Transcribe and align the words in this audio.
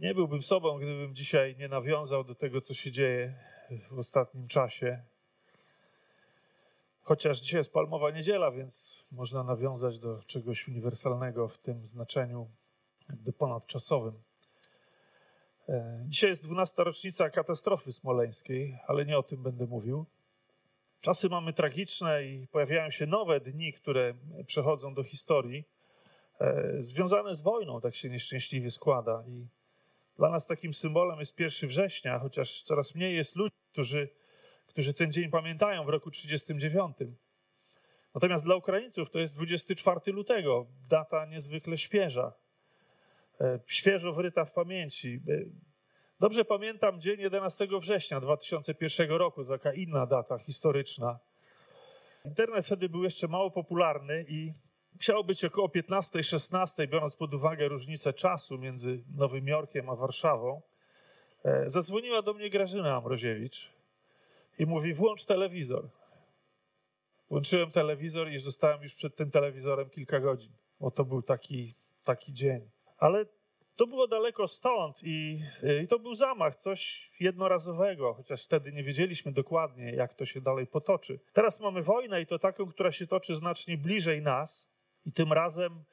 Nie 0.00 0.14
byłbym 0.14 0.42
sobą, 0.42 0.78
gdybym 0.78 1.14
dzisiaj 1.14 1.56
nie 1.56 1.68
nawiązał 1.68 2.24
do 2.24 2.34
tego, 2.34 2.60
co 2.60 2.74
się 2.74 2.90
dzieje 2.90 3.34
w 3.90 3.98
ostatnim 3.98 4.48
czasie. 4.48 5.02
Chociaż 7.00 7.40
dzisiaj 7.40 7.60
jest 7.60 7.72
Palmowa 7.72 8.10
Niedziela, 8.10 8.50
więc 8.50 9.06
można 9.12 9.44
nawiązać 9.44 9.98
do 9.98 10.22
czegoś 10.22 10.68
uniwersalnego 10.68 11.48
w 11.48 11.58
tym 11.58 11.86
znaczeniu 11.86 12.50
jakby 13.08 13.32
ponadczasowym. 13.32 14.22
E, 15.68 16.04
dzisiaj 16.06 16.30
jest 16.30 16.42
12. 16.44 16.84
rocznica 16.84 17.30
katastrofy 17.30 17.92
smoleńskiej, 17.92 18.78
ale 18.86 19.04
nie 19.04 19.18
o 19.18 19.22
tym 19.22 19.42
będę 19.42 19.66
mówił. 19.66 20.06
Czasy 21.00 21.28
mamy 21.28 21.52
tragiczne 21.52 22.24
i 22.24 22.46
pojawiają 22.46 22.90
się 22.90 23.06
nowe 23.06 23.40
dni, 23.40 23.72
które 23.72 24.14
przechodzą 24.46 24.94
do 24.94 25.02
historii, 25.02 25.64
e, 26.40 26.74
związane 26.78 27.34
z 27.34 27.42
wojną, 27.42 27.80
tak 27.80 27.94
się 27.94 28.08
nieszczęśliwie 28.08 28.70
składa. 28.70 29.24
I 29.28 29.59
dla 30.20 30.30
nas 30.30 30.46
takim 30.46 30.74
symbolem 30.74 31.18
jest 31.18 31.40
1 31.40 31.68
września, 31.68 32.18
chociaż 32.18 32.62
coraz 32.62 32.94
mniej 32.94 33.16
jest 33.16 33.36
ludzi, 33.36 33.56
którzy, 33.72 34.08
którzy 34.66 34.94
ten 34.94 35.12
dzień 35.12 35.30
pamiętają 35.30 35.84
w 35.84 35.88
roku 35.88 36.10
1939. 36.10 37.16
Natomiast 38.14 38.44
dla 38.44 38.56
Ukraińców 38.56 39.10
to 39.10 39.18
jest 39.18 39.36
24 39.36 40.12
lutego, 40.12 40.66
data 40.88 41.26
niezwykle 41.26 41.78
świeża, 41.78 42.32
e, 43.40 43.60
świeżo 43.66 44.12
wryta 44.12 44.44
w 44.44 44.52
pamięci. 44.52 45.20
E, 45.28 45.44
dobrze 46.20 46.44
pamiętam 46.44 47.00
dzień 47.00 47.20
11 47.20 47.80
września 47.80 48.20
2001 48.20 49.10
roku, 49.10 49.44
taka 49.44 49.72
inna 49.72 50.06
data 50.06 50.38
historyczna. 50.38 51.18
Internet 52.24 52.66
wtedy 52.66 52.88
był 52.88 53.04
jeszcze 53.04 53.28
mało 53.28 53.50
popularny 53.50 54.24
i 54.28 54.52
musiało 54.94 55.24
być 55.24 55.44
około 55.44 55.68
15-16, 55.68 56.88
biorąc 56.88 57.16
pod 57.16 57.34
uwagę 57.34 57.68
różnicę 57.68 58.12
czasu 58.12 58.58
między 58.58 59.04
Nowym 59.16 59.48
Jorkiem 59.48 59.90
a 59.90 59.96
Warszawą. 59.96 60.62
E, 61.44 61.68
zadzwoniła 61.68 62.22
do 62.22 62.34
mnie 62.34 62.50
Grażyna 62.50 62.96
Amroziewicz 62.96 63.72
i 64.58 64.66
mówi: 64.66 64.94
Włącz 64.94 65.24
telewizor. 65.24 65.88
Włączyłem 67.30 67.70
telewizor 67.70 68.30
i 68.30 68.38
zostałem 68.38 68.82
już 68.82 68.94
przed 68.94 69.16
tym 69.16 69.30
telewizorem 69.30 69.90
kilka 69.90 70.20
godzin, 70.20 70.52
bo 70.80 70.90
to 70.90 71.04
był 71.04 71.22
taki, 71.22 71.74
taki 72.04 72.32
dzień. 72.32 72.70
Ale 72.98 73.26
to 73.76 73.86
było 73.86 74.08
daleko 74.08 74.48
stąd 74.48 75.00
i, 75.02 75.42
i, 75.82 75.88
to 75.88 75.98
był 75.98 76.14
zamach, 76.14 76.56
coś 76.56 77.10
jednorazowego, 77.20 78.14
chociaż 78.14 78.44
wtedy 78.44 78.72
nie 78.72 78.84
wiedzieliśmy 78.84 79.32
dokładnie, 79.32 79.92
jak 79.92 80.14
to 80.14 80.24
się 80.24 80.40
dalej 80.40 80.66
potoczy. 80.66 81.20
Teraz 81.32 81.60
mamy 81.60 81.82
wojnę 81.82 82.22
i 82.22 82.26
to 82.26 82.38
taką, 82.38 82.66
która 82.66 82.92
się 82.92 83.06
toczy 83.06 83.34
znacznie 83.34 83.78
bliżej 83.78 84.22
nas. 84.22 84.70
I 85.10 85.12
tym 85.12 85.32
razem 85.32 85.84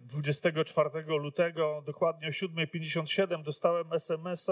24 0.00 0.90
e, 0.94 1.02
lutego, 1.02 1.82
dokładnie 1.86 2.28
o 2.28 2.30
7.57, 2.30 3.42
dostałem 3.42 3.92
SMS 3.92 4.50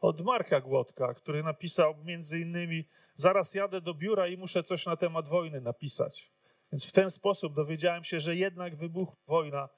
od 0.00 0.20
Marka 0.20 0.60
Głodka, 0.60 1.14
który 1.14 1.42
napisał 1.42 1.94
między 2.04 2.40
innymi: 2.40 2.84
Zaraz 3.14 3.54
jadę 3.54 3.80
do 3.80 3.94
biura 3.94 4.26
i 4.26 4.36
muszę 4.36 4.62
coś 4.62 4.86
na 4.86 4.96
temat 4.96 5.28
wojny 5.28 5.60
napisać. 5.60 6.30
Więc 6.72 6.86
w 6.86 6.92
ten 6.92 7.10
sposób 7.10 7.54
dowiedziałem 7.54 8.04
się, 8.04 8.20
że 8.20 8.36
jednak 8.36 8.76
wybuchła 8.76 9.16
wojna. 9.26 9.68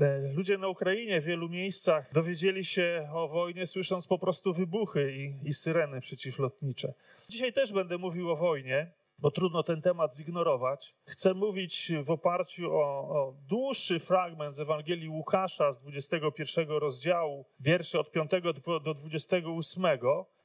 E, 0.00 0.32
ludzie 0.32 0.58
na 0.58 0.68
Ukrainie 0.68 1.20
w 1.20 1.24
wielu 1.24 1.48
miejscach 1.48 2.12
dowiedzieli 2.12 2.64
się 2.64 3.08
o 3.12 3.28
wojnie, 3.28 3.66
słysząc 3.66 4.06
po 4.06 4.18
prostu 4.18 4.54
wybuchy 4.54 5.12
i, 5.12 5.48
i 5.48 5.52
syreny 5.52 6.00
przeciwlotnicze. 6.00 6.94
Dzisiaj 7.28 7.52
też 7.52 7.72
będę 7.72 7.98
mówił 7.98 8.30
o 8.30 8.36
wojnie 8.36 8.92
bo 9.22 9.30
trudno 9.30 9.62
ten 9.62 9.82
temat 9.82 10.16
zignorować. 10.16 10.94
Chcę 11.04 11.34
mówić 11.34 11.92
w 12.04 12.10
oparciu 12.10 12.72
o, 12.72 12.80
o, 12.80 13.34
dłuższy 13.48 14.00
fragment 14.00 14.56
z 14.56 14.60
Ewangelii 14.60 15.08
Łukasza 15.08 15.72
z 15.72 15.78
21 15.78 16.68
rozdziału, 16.68 17.44
wierszy 17.60 18.00
od 18.00 18.10
5 18.10 18.30
do 18.84 18.94
28. 18.94 19.84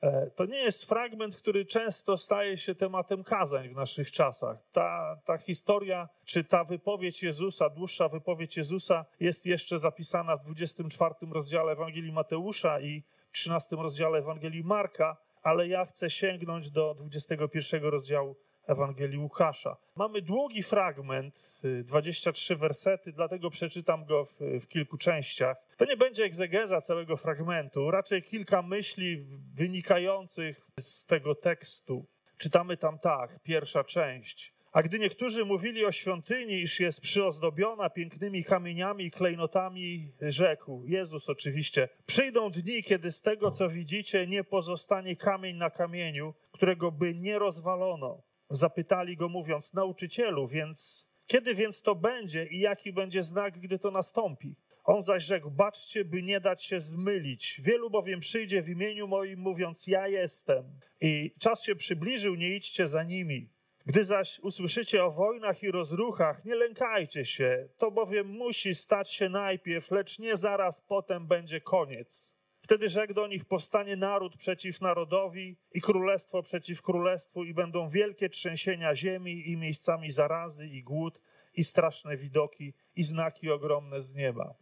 E, 0.02 0.32
to 0.36 0.46
nie 0.46 0.58
jest 0.58 0.86
fragment, 0.86 1.38
który 1.38 1.66
często 1.66 2.18
staje 2.18 2.58
się 2.58 2.76
tematem 2.76 3.24
kazań 3.24 3.70
w 3.70 3.76
naszych 3.76 4.12
czasach. 4.12 4.58
Ta, 4.72 5.20
ta 5.26 5.38
historia, 5.38 6.10
czy 6.26 6.44
ta 6.44 6.64
wypowiedź 6.64 7.24
Jezusa, 7.24 7.70
dłuższa 7.70 8.10
wypowiedź 8.10 8.58
Jezusa, 8.58 9.06
jest 9.20 9.46
jeszcze 9.46 9.78
zapisana 9.78 10.38
w 10.38 10.44
24 10.44 11.16
rozdziale 11.32 11.72
Ewangelii 11.72 12.12
Mateusza 12.12 12.80
i 12.82 13.04
13 13.32 13.76
rozdziale 13.76 14.18
Ewangelii 14.20 14.64
Marka, 14.64 15.18
ale 15.44 15.68
ja 15.68 15.86
chcę 15.86 16.10
sięgnąć 16.10 16.72
do 16.72 16.94
21 16.94 17.84
rozdziału 17.84 18.36
Ewangelii 18.68 19.18
Łukasza. 19.18 19.78
Mamy 19.96 20.22
długi 20.22 20.64
fragment, 20.64 21.62
23 21.84 22.54
y, 22.54 22.58
wersety, 22.58 23.12
dlatego 23.12 23.50
przeczytam 23.50 24.06
go 24.06 24.26
w, 24.26 24.40
w, 24.62 24.68
kilku 24.68 24.98
częściach. 24.98 25.58
To 25.78 25.86
nie 25.86 25.98
będzie 25.98 26.24
egzegeza 26.24 26.82
całego 26.82 27.18
fragmentu, 27.18 27.92
raczej 27.92 28.24
kilka 28.24 28.62
myśli 28.62 29.26
wynikających 29.56 30.62
z 30.80 31.06
tego 31.06 31.36
tekstu. 31.36 32.06
Czytamy 32.38 32.78
tam 32.78 33.00
tak, 33.00 33.40
pierwsza 33.44 33.84
część. 33.84 34.54
A 34.72 34.84
gdy 34.84 35.00
niektórzy 35.00 35.46
mówili 35.46 35.86
o 35.86 35.92
świątyni, 35.92 36.54
iż 36.54 36.80
jest 36.80 37.02
przyozdobiona 37.02 37.90
pięknymi 37.90 38.44
kamieniami 38.44 39.06
i 39.06 39.12
klejnotami, 39.12 40.12
rzekł, 40.22 40.84
Jezus 40.86 41.30
oczywiście, 41.30 41.90
przyjdą 42.06 42.52
dni, 42.52 42.84
kiedy 42.84 43.12
z 43.12 43.22
tego, 43.22 43.52
co 43.52 43.70
widzicie, 43.70 44.28
nie 44.28 44.44
pozostanie 44.44 45.16
kamień 45.16 45.58
na 45.58 45.70
kamieniu, 45.70 46.34
którego 46.52 46.92
by 46.92 47.16
nie 47.16 47.40
rozwalono 47.40 48.27
Zapytali 48.50 49.18
go, 49.18 49.30
mówiąc: 49.30 49.74
Nauczycielu, 49.74 50.48
więc 50.48 51.10
kiedy 51.28 51.56
więc 51.56 51.82
to 51.82 51.96
będzie 51.96 52.46
i 52.46 52.60
jaki 52.60 52.94
będzie 52.94 53.24
znak, 53.24 53.60
gdy 53.60 53.80
to 53.80 53.92
nastąpi? 53.92 54.56
On 54.84 55.02
zaś 55.02 55.24
rzekł: 55.24 55.52
Baczcie, 55.52 56.06
by 56.06 56.24
nie 56.24 56.40
dać 56.40 56.64
się 56.64 56.80
zmylić. 56.80 57.62
Wielu 57.64 57.90
bowiem 57.90 58.20
przyjdzie 58.20 58.62
w 58.62 58.70
imieniu 58.70 59.08
moim, 59.08 59.40
mówiąc: 59.40 59.88
Ja 59.88 60.08
jestem. 60.08 60.80
I 61.02 61.32
czas 61.40 61.64
się 61.64 61.76
przybliżył, 61.76 62.36
nie 62.36 62.56
idźcie 62.56 62.88
za 62.88 63.04
nimi. 63.04 63.50
Gdy 63.86 64.04
zaś 64.04 64.40
usłyszycie 64.40 65.04
o 65.04 65.12
wojnach 65.12 65.64
i 65.64 65.72
rozruchach, 65.72 66.46
nie 66.46 66.56
lękajcie 66.56 67.26
się, 67.26 67.68
to 67.78 67.92
bowiem 67.92 68.28
musi 68.28 68.76
stać 68.76 69.14
się 69.14 69.30
najpierw, 69.30 69.92
lecz 69.92 70.20
nie 70.20 70.38
zaraz 70.38 70.82
potem 70.82 71.28
będzie 71.28 71.62
koniec. 71.62 72.37
Wtedy 72.68 72.90
rzekł 72.90 73.14
do 73.14 73.28
nich: 73.28 73.46
Powstanie 73.46 73.96
naród 73.96 74.38
przeciw 74.38 74.82
narodowi 74.82 75.58
i 75.74 75.82
królestwo 75.82 76.44
przeciw 76.44 76.82
królestwu, 76.82 77.44
i 77.44 77.54
będą 77.54 77.90
wielkie 77.90 78.30
trzęsienia 78.30 78.96
ziemi, 78.96 79.50
i 79.52 79.58
miejscami 79.58 80.12
zarazy, 80.12 80.68
i 80.68 80.84
głód, 80.84 81.22
i 81.54 81.64
straszne 81.64 82.18
widoki, 82.18 82.74
i 82.96 83.04
znaki 83.04 83.52
ogromne 83.52 84.02
z 84.02 84.16
nieba. 84.16 84.56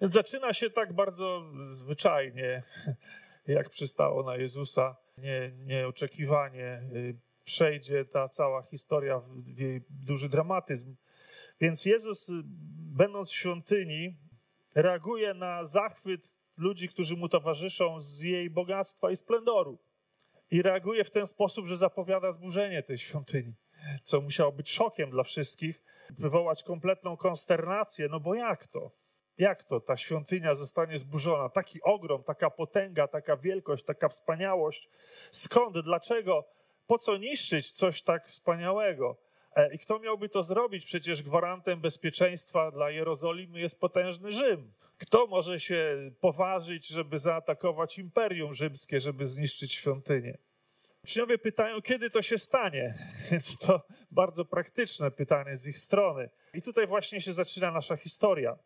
Więc 0.00 0.12
zaczyna 0.14 0.52
się 0.52 0.70
tak 0.70 0.92
bardzo 0.92 1.50
zwyczajnie, 1.64 2.62
jak 3.46 3.68
przystało 3.68 4.22
na 4.22 4.36
Jezusa, 4.36 4.96
nie, 5.16 5.52
nieoczekiwanie. 5.66 6.82
Y, 6.94 7.18
przejdzie 7.44 8.04
ta 8.04 8.28
cała 8.28 8.62
historia 8.62 9.18
w 9.18 9.58
jej 9.58 9.80
duży 9.90 10.28
dramatyzm. 10.28 10.96
Więc 11.60 11.84
Jezus, 11.84 12.28
y, 12.28 12.32
będąc 12.96 13.30
w 13.30 13.36
świątyni, 13.36 14.16
reaguje 14.74 15.34
na 15.34 15.64
zachwyt 15.64 16.37
ludzi, 16.58 16.88
którzy 16.88 17.16
mu 17.16 17.28
towarzyszą 17.28 18.00
z 18.00 18.20
jej 18.20 18.50
bogactwa 18.50 19.10
i 19.10 19.16
splendoru. 19.16 19.78
I 20.50 20.62
reaguje 20.62 21.04
w 21.04 21.10
ten 21.10 21.26
sposób, 21.26 21.66
że 21.66 21.76
zapowiada 21.76 22.32
zburzenie 22.32 22.82
tej 22.82 22.98
świątyni, 22.98 23.54
co 24.02 24.20
musiało 24.20 24.52
być 24.52 24.70
szokiem 24.70 25.10
dla 25.10 25.22
wszystkich, 25.22 25.82
wywołać 26.10 26.62
kompletną 26.62 27.16
konsternację, 27.16 28.08
no 28.10 28.20
bo 28.20 28.34
jak 28.34 28.66
to? 28.66 28.90
Jak 29.38 29.64
to 29.64 29.80
ta 29.80 29.96
świątynia 29.96 30.54
zostanie 30.54 30.98
zburzona? 30.98 31.48
Taki 31.48 31.82
ogrom, 31.82 32.22
taka 32.24 32.50
potęga, 32.50 33.08
taka 33.08 33.36
wielkość, 33.36 33.84
taka 33.84 34.08
wspaniałość. 34.08 34.88
Skąd? 35.30 35.78
Dlaczego? 35.78 36.44
Po 36.86 36.98
co 36.98 37.16
niszczyć 37.16 37.70
coś 37.70 38.02
tak 38.02 38.28
wspaniałego? 38.28 39.16
E, 39.56 39.74
I 39.74 39.78
kto 39.78 39.98
miałby 39.98 40.28
to 40.28 40.42
zrobić? 40.42 40.84
Przecież 40.84 41.22
gwarantem 41.22 41.80
bezpieczeństwa 41.80 42.70
dla 42.70 42.90
Jerozolimy 42.90 43.60
jest 43.60 43.80
potężny 43.80 44.32
Rzym. 44.32 44.72
Kto 44.98 45.26
może 45.26 45.60
się 45.60 46.10
poważyć, 46.20 46.86
żeby 46.86 47.18
zaatakować 47.18 47.98
Imperium 47.98 48.54
Rzymskie, 48.54 49.00
żeby 49.00 49.26
zniszczyć 49.26 49.72
świątynię? 49.72 50.38
Uczniowie 51.04 51.38
pytają, 51.38 51.82
kiedy 51.82 52.10
to 52.10 52.22
się 52.22 52.38
stanie, 52.38 52.94
więc 53.30 53.58
to 53.58 53.86
bardzo 54.10 54.44
praktyczne 54.44 55.10
pytanie 55.10 55.56
z 55.56 55.66
ich 55.66 55.78
strony. 55.78 56.30
I 56.54 56.62
tutaj 56.62 56.86
właśnie 56.86 57.20
się 57.20 57.32
zaczyna 57.32 57.70
nasza 57.70 57.96
historia. 57.96 58.58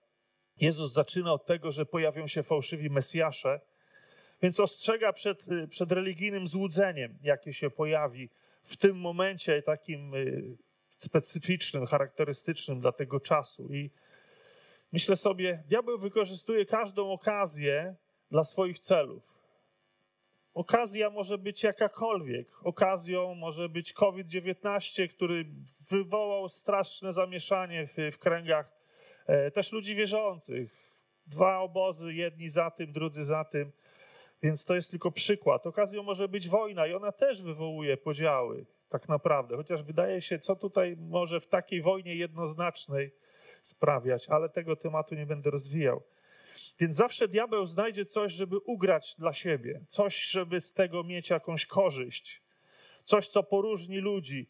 Jezus 0.60 0.92
zaczyna 0.92 1.32
od 1.32 1.46
tego, 1.46 1.72
że 1.72 1.86
pojawią 1.86 2.26
się 2.26 2.42
fałszywi 2.42 2.90
Mesjasze, 2.90 3.60
więc 4.42 4.60
ostrzega 4.60 5.12
przed, 5.12 5.46
przed 5.68 5.92
religijnym 5.92 6.46
złudzeniem, 6.46 7.18
jakie 7.22 7.52
się 7.52 7.70
pojawi 7.70 8.30
w 8.62 8.76
tym 8.76 9.00
momencie 9.00 9.62
takim 9.62 10.14
y, 10.14 10.56
specyficznym, 10.88 11.86
charakterystycznym 11.86 12.80
dla 12.80 12.92
tego 12.92 13.20
czasu. 13.20 13.74
I 13.74 13.90
myślę 14.92 15.16
sobie, 15.16 15.64
diabeł 15.68 15.98
wykorzystuje 15.98 16.66
każdą 16.66 17.12
okazję 17.12 17.94
dla 18.30 18.44
swoich 18.44 18.78
celów. 18.78 19.32
Okazja 20.54 21.10
może 21.10 21.38
być 21.38 21.62
jakakolwiek. 21.62 22.48
Okazją 22.64 23.34
może 23.34 23.68
być 23.68 23.92
COVID-19, 23.92 25.08
który 25.08 25.44
wywołał 25.90 26.48
straszne 26.48 27.12
zamieszanie 27.12 27.86
w, 27.86 27.96
w 28.12 28.18
kręgach 28.18 28.72
e, 29.26 29.50
też 29.50 29.72
ludzi 29.72 29.94
wierzących. 29.94 30.92
Dwa 31.26 31.58
obozy, 31.58 32.14
jedni 32.14 32.48
za 32.48 32.70
tym, 32.70 32.92
drudzy 32.92 33.24
za 33.24 33.44
tym. 33.44 33.72
Więc 34.42 34.64
to 34.64 34.74
jest 34.74 34.90
tylko 34.90 35.10
przykład. 35.10 35.66
Okazją 35.66 36.02
może 36.02 36.28
być 36.28 36.48
wojna 36.48 36.86
i 36.86 36.94
ona 36.94 37.12
też 37.12 37.42
wywołuje 37.42 37.96
podziały, 37.96 38.66
tak 38.88 39.08
naprawdę. 39.08 39.56
Chociaż 39.56 39.82
wydaje 39.82 40.20
się, 40.20 40.38
co 40.38 40.56
tutaj 40.56 40.96
może 40.96 41.40
w 41.40 41.46
takiej 41.46 41.82
wojnie 41.82 42.14
jednoznacznej 42.14 43.12
sprawiać, 43.62 44.28
ale 44.28 44.48
tego 44.48 44.76
tematu 44.76 45.14
nie 45.14 45.26
będę 45.26 45.50
rozwijał. 45.50 46.02
Więc 46.80 46.94
zawsze 46.94 47.28
diabeł 47.28 47.66
znajdzie 47.66 48.04
coś, 48.04 48.32
żeby 48.32 48.58
ugrać 48.58 49.14
dla 49.18 49.32
siebie, 49.32 49.80
coś, 49.88 50.24
żeby 50.24 50.60
z 50.60 50.72
tego 50.72 51.04
mieć 51.04 51.30
jakąś 51.30 51.66
korzyść, 51.66 52.42
coś, 53.04 53.28
co 53.28 53.42
poróżni 53.42 53.98
ludzi. 53.98 54.48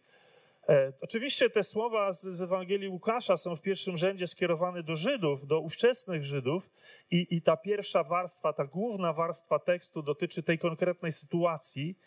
E, 0.69 0.93
oczywiście 1.01 1.51
te 1.51 1.63
słowa 1.63 2.13
z, 2.13 2.23
z, 2.23 2.43
Ewangelii 2.43 2.89
Łukasza 2.89 3.37
są 3.37 3.57
w 3.57 3.61
pierwszym 3.61 3.97
rzędzie 3.97 4.27
skierowane 4.27 4.83
do 4.83 4.97
Żydów, 4.97 5.47
do 5.47 5.61
ówczesnych 5.61 6.25
Żydów, 6.25 6.71
i, 7.11 7.27
i 7.31 7.43
ta 7.43 7.57
pierwsza 7.57 8.05
warstwa, 8.05 8.53
ta 8.53 8.65
główna 8.65 9.13
warstwa 9.13 9.59
tekstu 9.59 10.03
dotyczy 10.03 10.43
tej 10.43 10.59
konkretnej 10.59 11.13
sytuacji. 11.13 11.99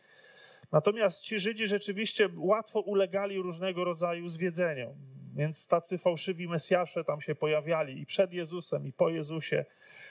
Natomiast 0.72 1.22
ci 1.22 1.40
Żydzi 1.40 1.68
rzeczywiście 1.68 2.30
łatwo 2.36 2.80
ulegali 2.80 3.38
różnego 3.38 3.84
rodzaju 3.84 4.28
zwiedzeniom. 4.28 4.96
Więc 5.36 5.68
tacy 5.68 5.98
fałszywi 5.98 6.48
Mesjasze 6.48 7.04
tam 7.04 7.22
się 7.22 7.36
pojawiali 7.36 8.02
i 8.02 8.06
przed 8.06 8.34
Jezusem, 8.34 8.88
i 8.88 8.94
po 8.94 9.10
Jezusie. 9.10 9.66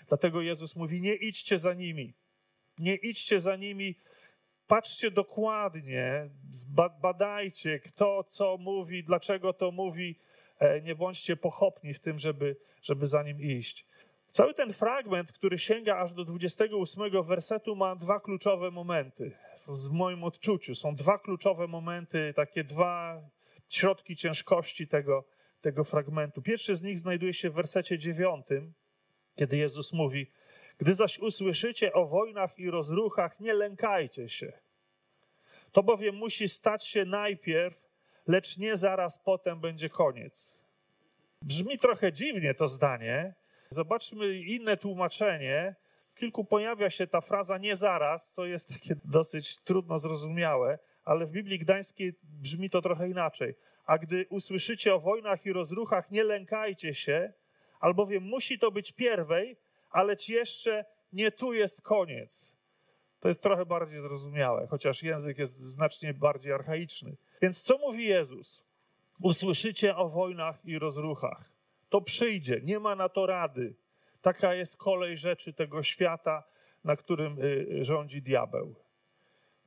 Dlatego 0.09 0.43
Jezus 0.43 0.77
mówi: 0.77 1.01
Nie 1.01 1.15
idźcie 1.15 1.59
za 1.59 1.75
nimi. 1.75 2.15
Nie 2.79 2.95
idźcie 2.95 3.41
za 3.41 3.57
nimi. 3.57 3.95
Patrzcie 4.67 5.11
dokładnie, 5.11 6.31
badajcie, 7.03 7.79
kto 7.79 8.25
co 8.25 8.57
mówi, 8.57 9.05
dlaczego 9.05 9.53
to 9.53 9.71
mówi. 9.71 10.19
E, 10.59 10.81
nie 10.81 10.95
bądźcie 10.95 11.37
pochopni 11.37 11.95
w 11.95 12.01
tym, 12.01 12.19
żeby, 12.19 12.57
żeby 12.83 13.07
za 13.07 13.23
nim 13.23 13.41
iść. 13.41 13.87
Cały 14.31 14.55
ten 14.55 14.73
fragment, 14.73 15.33
który 15.33 15.59
sięga 15.59 15.97
aż 15.97 16.15
do 16.15 16.25
28 16.25 17.23
wersetu, 17.23 17.77
ma 17.77 17.97
dwa 17.97 18.21
kluczowe 18.21 18.71
momenty. 18.71 19.33
W 19.69 19.91
moim 19.91 20.25
odczuciu 20.25 20.75
są 20.75 20.95
dwa 20.95 21.19
kluczowe 21.19 21.67
momenty, 21.67 22.33
takie 22.37 22.65
dwa 22.65 23.23
środki 23.69 24.17
ciężkości 24.17 24.89
tego, 24.89 25.25
tego 25.61 25.85
fragmentu. 25.85 26.43
Pierwszy 26.43 26.77
z 26.77 26.83
nich 26.83 26.99
znajduje 26.99 27.33
się 27.33 27.51
w 27.51 27.55
wersecie 27.55 27.99
dziewiątym, 27.99 28.75
kiedy 29.37 29.57
Jezus 29.57 29.93
mówi: 29.93 30.31
Gdy 30.79 30.95
zaś 30.95 31.19
usłyszycie 31.19 31.93
o 31.93 32.07
wojnach 32.07 32.59
i 32.59 32.71
rozruchach, 32.71 33.41
nie 33.41 33.55
lękajcie 33.55 34.29
się. 34.29 34.53
To 35.73 35.83
bowiem 35.83 36.17
musi 36.17 36.49
stać 36.49 36.87
się 36.87 37.05
najpierw, 37.05 37.89
lecz 38.27 38.59
nie 38.59 38.77
zaraz 38.77 39.19
potem 39.19 39.61
będzie 39.61 39.89
koniec. 39.89 40.59
Brzmi 41.43 41.79
trochę 41.79 42.13
dziwnie 42.13 42.55
to 42.55 42.69
zdanie. 42.69 43.35
Zobaczmy 43.71 44.35
inne 44.35 44.77
tłumaczenie. 44.77 45.75
W 46.01 46.15
kilku 46.15 46.45
pojawia 46.45 46.91
się 46.91 47.07
ta 47.07 47.21
fraza 47.21 47.59
nie 47.59 47.77
zaraz, 47.77 48.31
co 48.31 48.45
jest 48.45 48.69
takie 48.69 48.97
dosyć 49.05 49.59
trudno 49.59 49.99
zrozumiałe 49.99 50.79
ale 51.05 51.27
w 51.27 51.31
Biblii 51.31 51.59
Gdańskiej 51.59 52.15
brzmi 52.23 52.71
to 52.71 52.83
trochę 52.83 53.09
inaczej. 53.09 53.55
A 53.87 53.99
gdy 53.99 54.27
usłyszycie 54.31 54.95
o 54.95 55.01
wojnach 55.01 55.47
i 55.47 55.53
rozruchach, 55.53 56.11
nie 56.11 56.25
lękajcie 56.25 56.95
się, 56.95 57.33
albowiem 57.81 58.23
musi 58.23 58.59
to 58.59 58.71
być 58.71 58.93
pierwej, 58.93 59.57
ale 59.91 60.17
jeszcze 60.29 60.85
nie 61.13 61.31
tu 61.31 61.53
jest 61.53 61.83
koniec. 61.83 62.57
To 63.21 63.29
jest 63.29 63.43
trochę 63.43 63.67
bardziej 63.67 64.01
zrozumiałe, 64.01 64.67
chociaż 64.67 65.03
język 65.03 65.39
jest 65.39 65.59
znacznie 65.59 66.15
bardziej 66.15 66.53
archaiczny. 66.53 67.17
Więc 67.43 67.63
co 67.63 67.79
mówi 67.79 68.05
Jezus? 68.07 68.65
Usłyszycie 69.23 69.97
o 69.97 70.09
wojnach 70.09 70.65
i 70.65 70.79
rozruchach. 70.79 71.51
To 71.89 72.01
przyjdzie, 72.01 72.61
nie 72.63 72.79
ma 72.79 72.97
na 72.97 73.09
to 73.09 73.27
rady. 73.27 73.75
Taka 74.23 74.55
jest 74.55 74.77
kolej 74.77 75.17
rzeczy 75.17 75.53
tego 75.53 75.83
świata, 75.83 76.45
na 76.85 76.97
którym 76.97 77.39
y, 77.43 77.85
rządzi 77.85 78.23
diabeł 78.23 78.84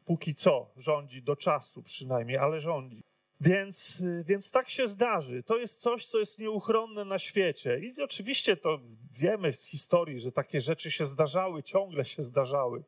póki 0.07 0.35
co 0.35 0.71
rządzi, 0.77 1.23
do 1.23 1.35
czasu 1.35 1.83
przynajmniej, 1.83 2.37
ale 2.37 2.59
rządzi. 2.59 3.03
Więc, 3.41 4.03
więc 4.25 4.51
tak 4.51 4.69
się 4.69 4.87
zdarzy. 4.87 5.43
To 5.43 5.57
jest 5.57 5.81
coś, 5.81 6.05
co 6.05 6.19
jest 6.19 6.39
nieuchronne 6.39 7.05
na 7.05 7.19
świecie. 7.19 7.79
I 7.79 8.01
oczywiście 8.01 8.57
to 8.57 8.79
wiemy 9.11 9.53
z 9.53 9.65
historii, 9.65 10.19
że 10.19 10.31
takie 10.31 10.61
rzeczy 10.61 10.91
się 10.91 11.05
zdarzały, 11.05 11.63
ciągle 11.63 12.05
się 12.05 12.21
zdarzały. 12.21 12.83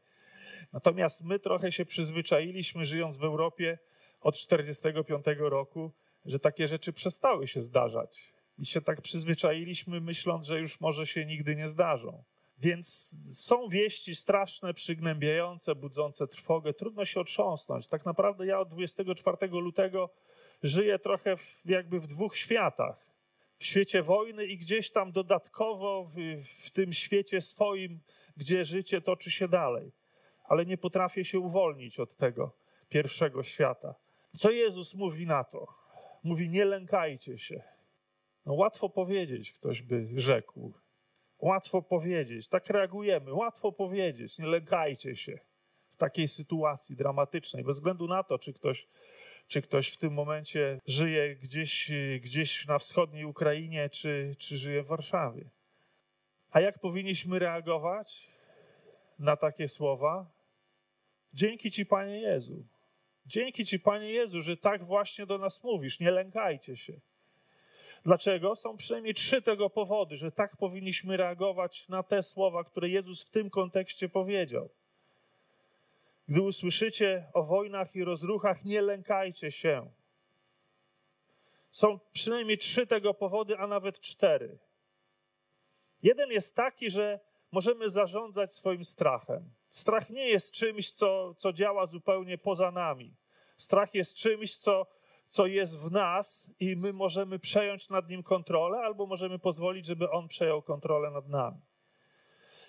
Natomiast 0.73 1.25
my 1.25 1.39
trochę 1.39 1.71
się 1.71 1.85
przyzwyczailiśmy, 1.85 2.85
żyjąc 2.85 3.17
w 3.17 3.23
Europie 3.23 3.77
od 4.21 4.35
1945 4.35 5.39
roku, 5.39 5.91
że 6.25 6.39
takie 6.39 6.67
rzeczy 6.67 6.93
przestały 6.93 7.47
się 7.47 7.61
zdarzać. 7.61 8.33
I 8.57 8.65
się 8.65 8.81
tak 8.81 9.01
przyzwyczailiśmy, 9.01 10.01
myśląc, 10.01 10.45
że 10.45 10.59
już 10.59 10.79
może 10.79 11.07
się 11.07 11.25
nigdy 11.25 11.55
nie 11.55 11.67
zdarzą. 11.67 12.23
Więc 12.59 13.17
są 13.33 13.69
wieści 13.69 14.15
straszne, 14.15 14.73
przygnębiające, 14.73 15.75
budzące 15.75 16.27
trwogę. 16.27 16.73
Trudno 16.73 17.05
się 17.05 17.19
otrząsnąć. 17.19 17.87
Tak 17.87 18.05
naprawdę 18.05 18.45
ja 18.45 18.59
od 18.59 18.69
24 18.69 19.47
lutego 19.47 20.09
żyję 20.63 20.99
trochę 20.99 21.37
w, 21.37 21.61
jakby 21.65 21.99
w 21.99 22.07
dwóch 22.07 22.37
światach. 22.37 23.09
W 23.57 23.65
świecie 23.65 24.03
wojny 24.03 24.45
i 24.45 24.57
gdzieś 24.57 24.91
tam 24.91 25.11
dodatkowo 25.11 26.03
w, 26.03 26.43
w 26.65 26.71
tym 26.71 26.93
świecie 26.93 27.41
swoim, 27.41 27.99
gdzie 28.37 28.65
życie 28.65 29.01
toczy 29.01 29.31
się 29.31 29.47
dalej. 29.47 29.91
Ale 30.43 30.65
nie 30.65 30.77
potrafię 30.77 31.25
się 31.25 31.39
uwolnić 31.39 31.99
od 31.99 32.17
tego 32.17 32.51
pierwszego 32.89 33.43
świata. 33.43 33.95
Co 34.37 34.51
Jezus 34.51 34.95
mówi 34.95 35.25
na 35.25 35.43
to? 35.43 35.67
Mówi: 36.23 36.49
Nie 36.49 36.65
lękajcie 36.65 37.37
się. 37.37 37.63
No 38.45 38.53
łatwo 38.53 38.89
powiedzieć, 38.89 39.51
ktoś 39.51 39.81
by 39.81 40.07
rzekł. 40.15 40.73
Łatwo 41.39 41.81
powiedzieć, 41.81 42.47
tak 42.47 42.69
reagujemy, 42.69 43.33
łatwo 43.33 43.71
powiedzieć, 43.71 44.39
nie 44.39 44.45
lękajcie 44.45 45.15
się 45.15 45.39
w 45.89 45.95
takiej 45.95 46.27
sytuacji 46.27 46.95
dramatycznej, 46.95 47.63
bez 47.63 47.75
względu 47.75 48.07
na 48.07 48.23
to, 48.23 48.39
czy 48.39 48.53
ktoś, 48.53 48.87
czy 49.47 49.61
ktoś 49.61 49.89
w 49.89 49.97
tym 49.97 50.13
momencie 50.13 50.79
żyje 50.85 51.35
gdzieś, 51.35 51.91
gdzieś 52.21 52.67
na 52.67 52.79
wschodniej 52.79 53.25
Ukrainie, 53.25 53.89
czy, 53.89 54.35
czy 54.37 54.57
żyje 54.57 54.83
w 54.83 54.87
Warszawie. 54.87 55.49
A 56.51 56.61
jak 56.61 56.79
powinniśmy 56.79 57.39
reagować 57.39 58.29
na 59.19 59.37
takie 59.37 59.67
słowa? 59.67 60.31
Dzięki 61.33 61.71
Ci, 61.71 61.85
Panie 61.85 62.21
Jezu. 62.21 62.65
Dzięki 63.25 63.65
Ci, 63.65 63.79
Panie 63.79 64.09
Jezu, 64.09 64.41
że 64.41 64.57
tak 64.57 64.83
właśnie 64.83 65.25
do 65.25 65.37
nas 65.37 65.63
mówisz. 65.63 65.99
Nie 65.99 66.11
lękajcie 66.11 66.75
się. 66.75 66.93
Dlaczego? 68.05 68.55
Są 68.55 68.77
przynajmniej 68.77 69.13
trzy 69.13 69.41
tego 69.41 69.69
powody, 69.69 70.17
że 70.17 70.31
tak 70.31 70.57
powinniśmy 70.57 71.17
reagować 71.17 71.87
na 71.87 72.03
te 72.03 72.23
słowa, 72.23 72.63
które 72.63 72.89
Jezus 72.89 73.23
w 73.23 73.29
tym 73.29 73.49
kontekście 73.49 74.09
powiedział. 74.09 74.69
Gdy 76.27 76.41
usłyszycie 76.41 77.25
o 77.33 77.43
wojnach 77.43 77.95
i 77.95 78.03
rozruchach, 78.03 78.65
nie 78.65 78.81
lękajcie 78.81 79.51
się. 79.51 79.91
Są 81.71 81.99
przynajmniej 82.13 82.57
trzy 82.57 82.87
tego 82.87 83.13
powody, 83.13 83.57
a 83.57 83.67
nawet 83.67 83.99
cztery. 83.99 84.57
Jeden 86.03 86.31
jest 86.31 86.55
taki, 86.55 86.89
że 86.89 87.19
możemy 87.51 87.89
zarządzać 87.89 88.53
swoim 88.53 88.83
strachem. 88.83 89.49
Strach 89.69 90.09
nie 90.09 90.27
jest 90.29 90.51
czymś, 90.51 90.91
co, 90.91 91.33
co 91.37 91.53
działa 91.53 91.85
zupełnie 91.85 92.37
poza 92.37 92.71
nami. 92.71 93.13
Strach 93.57 93.95
jest 93.95 94.15
czymś, 94.15 94.57
co 94.57 94.85
co 95.29 95.47
jest 95.47 95.83
w 95.83 95.91
nas 95.91 96.51
i 96.59 96.75
my 96.75 96.93
możemy 96.93 97.39
przejąć 97.39 97.89
nad 97.89 98.09
nim 98.09 98.23
kontrolę, 98.23 98.77
albo 98.77 99.05
możemy 99.05 99.39
pozwolić, 99.39 99.85
żeby 99.85 100.09
on 100.09 100.27
przejął 100.27 100.61
kontrolę 100.61 101.11
nad 101.11 101.27
nami. 101.27 101.61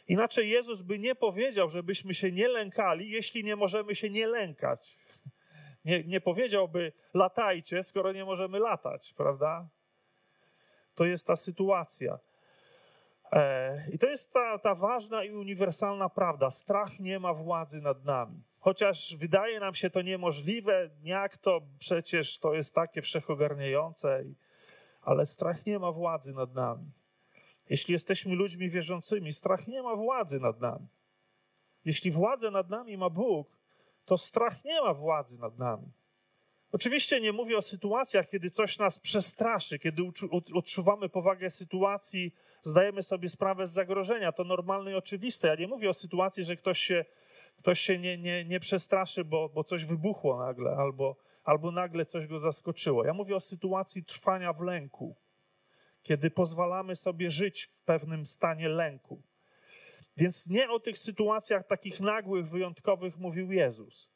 Inaczej 0.09 0.51
Jezus 0.51 0.83
by 0.83 0.99
nie 0.99 1.15
powiedział, 1.15 1.69
żebyśmy 1.69 2.15
się 2.15 2.33
nie 2.33 2.49
lękali, 2.49 3.11
jeśli 3.11 3.45
nie 3.45 3.57
możemy 3.57 3.95
się 3.95 4.11
nie 4.11 4.27
lękać. 4.27 4.99
Nie, 5.85 6.05
nie 6.05 6.21
powiedziałby 6.21 6.93
latajcie, 7.15 7.83
skoro 7.83 8.13
nie 8.13 8.25
możemy 8.25 8.59
latać, 8.59 9.15
prawda? 9.17 9.69
To 10.95 11.05
jest 11.05 11.27
ta 11.27 11.37
sytuacja. 11.37 12.19
E, 13.33 13.85
I 13.93 13.99
to 13.99 14.07
jest 14.07 14.33
ta, 14.33 14.59
ta 14.59 14.75
ważna 14.75 15.25
i 15.25 15.33
uniwersalna 15.33 16.09
prawda. 16.09 16.51
Strach 16.51 17.01
nie 17.01 17.19
ma 17.21 17.35
władzy 17.35 17.83
nad 17.83 18.05
nami. 18.05 18.43
Chociaż 18.59 19.17
wydaje 19.17 19.61
nam 19.61 19.75
się 19.75 19.91
to 19.91 20.03
niemożliwe, 20.03 20.91
jak 21.03 21.39
to 21.39 21.61
przecież 21.79 22.39
to 22.39 22.55
jest 22.55 22.75
takie 22.75 23.03
wszechogarniające, 23.03 24.25
ale 25.03 25.27
strach 25.27 25.67
nie 25.67 25.79
ma 25.79 25.93
władzy 25.93 26.33
nad 26.33 26.55
nami. 26.55 26.91
Jeśli 27.71 27.93
jesteśmy 27.93 28.35
ludźmi 28.35 28.69
wierzącymi, 28.69 29.33
strach 29.33 29.67
nie 29.69 29.83
ma 29.83 29.97
władzy 29.97 30.41
nad 30.41 30.61
nami. 30.61 30.87
Jeśli 31.85 32.11
władzę 32.11 32.51
nad 32.51 32.71
nami 32.71 32.97
ma 32.97 33.11
Bóg, 33.11 33.49
to 34.05 34.19
strach 34.19 34.65
nie 34.65 34.83
ma 34.83 34.95
władzy 34.95 35.41
nad 35.41 35.59
nami. 35.59 35.87
Oczywiście 36.73 37.21
nie 37.21 37.33
mówię 37.33 37.57
o 37.57 37.63
sytuacjach, 37.63 38.29
kiedy 38.29 38.51
coś 38.51 38.79
nas 38.79 38.99
przestraszy, 38.99 39.79
kiedy 39.79 40.03
odczuwamy 40.55 41.09
powagę 41.09 41.51
sytuacji, 41.51 42.35
zdajemy 42.63 43.03
sobie 43.03 43.29
sprawę 43.29 43.67
z 43.67 43.73
zagrożenia. 43.73 44.33
To 44.33 44.45
normalne 44.45 44.91
i 44.91 44.95
oczywiste. 44.95 45.49
Ja 45.49 45.55
nie 45.55 45.69
mówię 45.69 45.89
o 45.89 45.95
sytuacji, 45.95 46.45
że 46.45 46.57
ktoś 46.57 46.79
się 46.79 47.05
ktoś 47.61 47.81
się 47.81 47.99
nie, 47.99 48.19
nie, 48.19 48.45
nie 48.45 48.61
przestraszy, 48.61 49.25
bo, 49.25 49.49
bo 49.49 49.65
coś 49.65 49.85
wybuchło 49.85 50.39
nagle, 50.39 50.71
albo, 50.71 51.17
albo 51.45 51.71
nagle 51.71 52.07
coś 52.07 52.27
go 52.27 52.39
zaskoczyło. 52.39 53.05
Ja 53.05 53.15
mówię 53.15 53.37
o 53.37 53.41
sytuacji 53.41 54.05
trwania 54.05 54.53
w 54.53 54.61
lęku, 54.61 55.17
kiedy 56.03 56.31
pozwalamy 56.31 56.97
sobie 56.97 57.31
żyć 57.31 57.65
w 57.65 57.83
pewnym 57.83 58.27
stanie 58.27 58.69
lęku. 58.69 59.23
Więc 60.17 60.47
nie 60.47 60.71
o 60.71 60.81
tych 60.81 60.99
sytuacjach 60.99 61.67
takich 61.67 62.01
nagłych, 62.01 62.49
wyjątkowych 62.49 63.19
mówił 63.19 63.53
Jezus. 63.53 64.11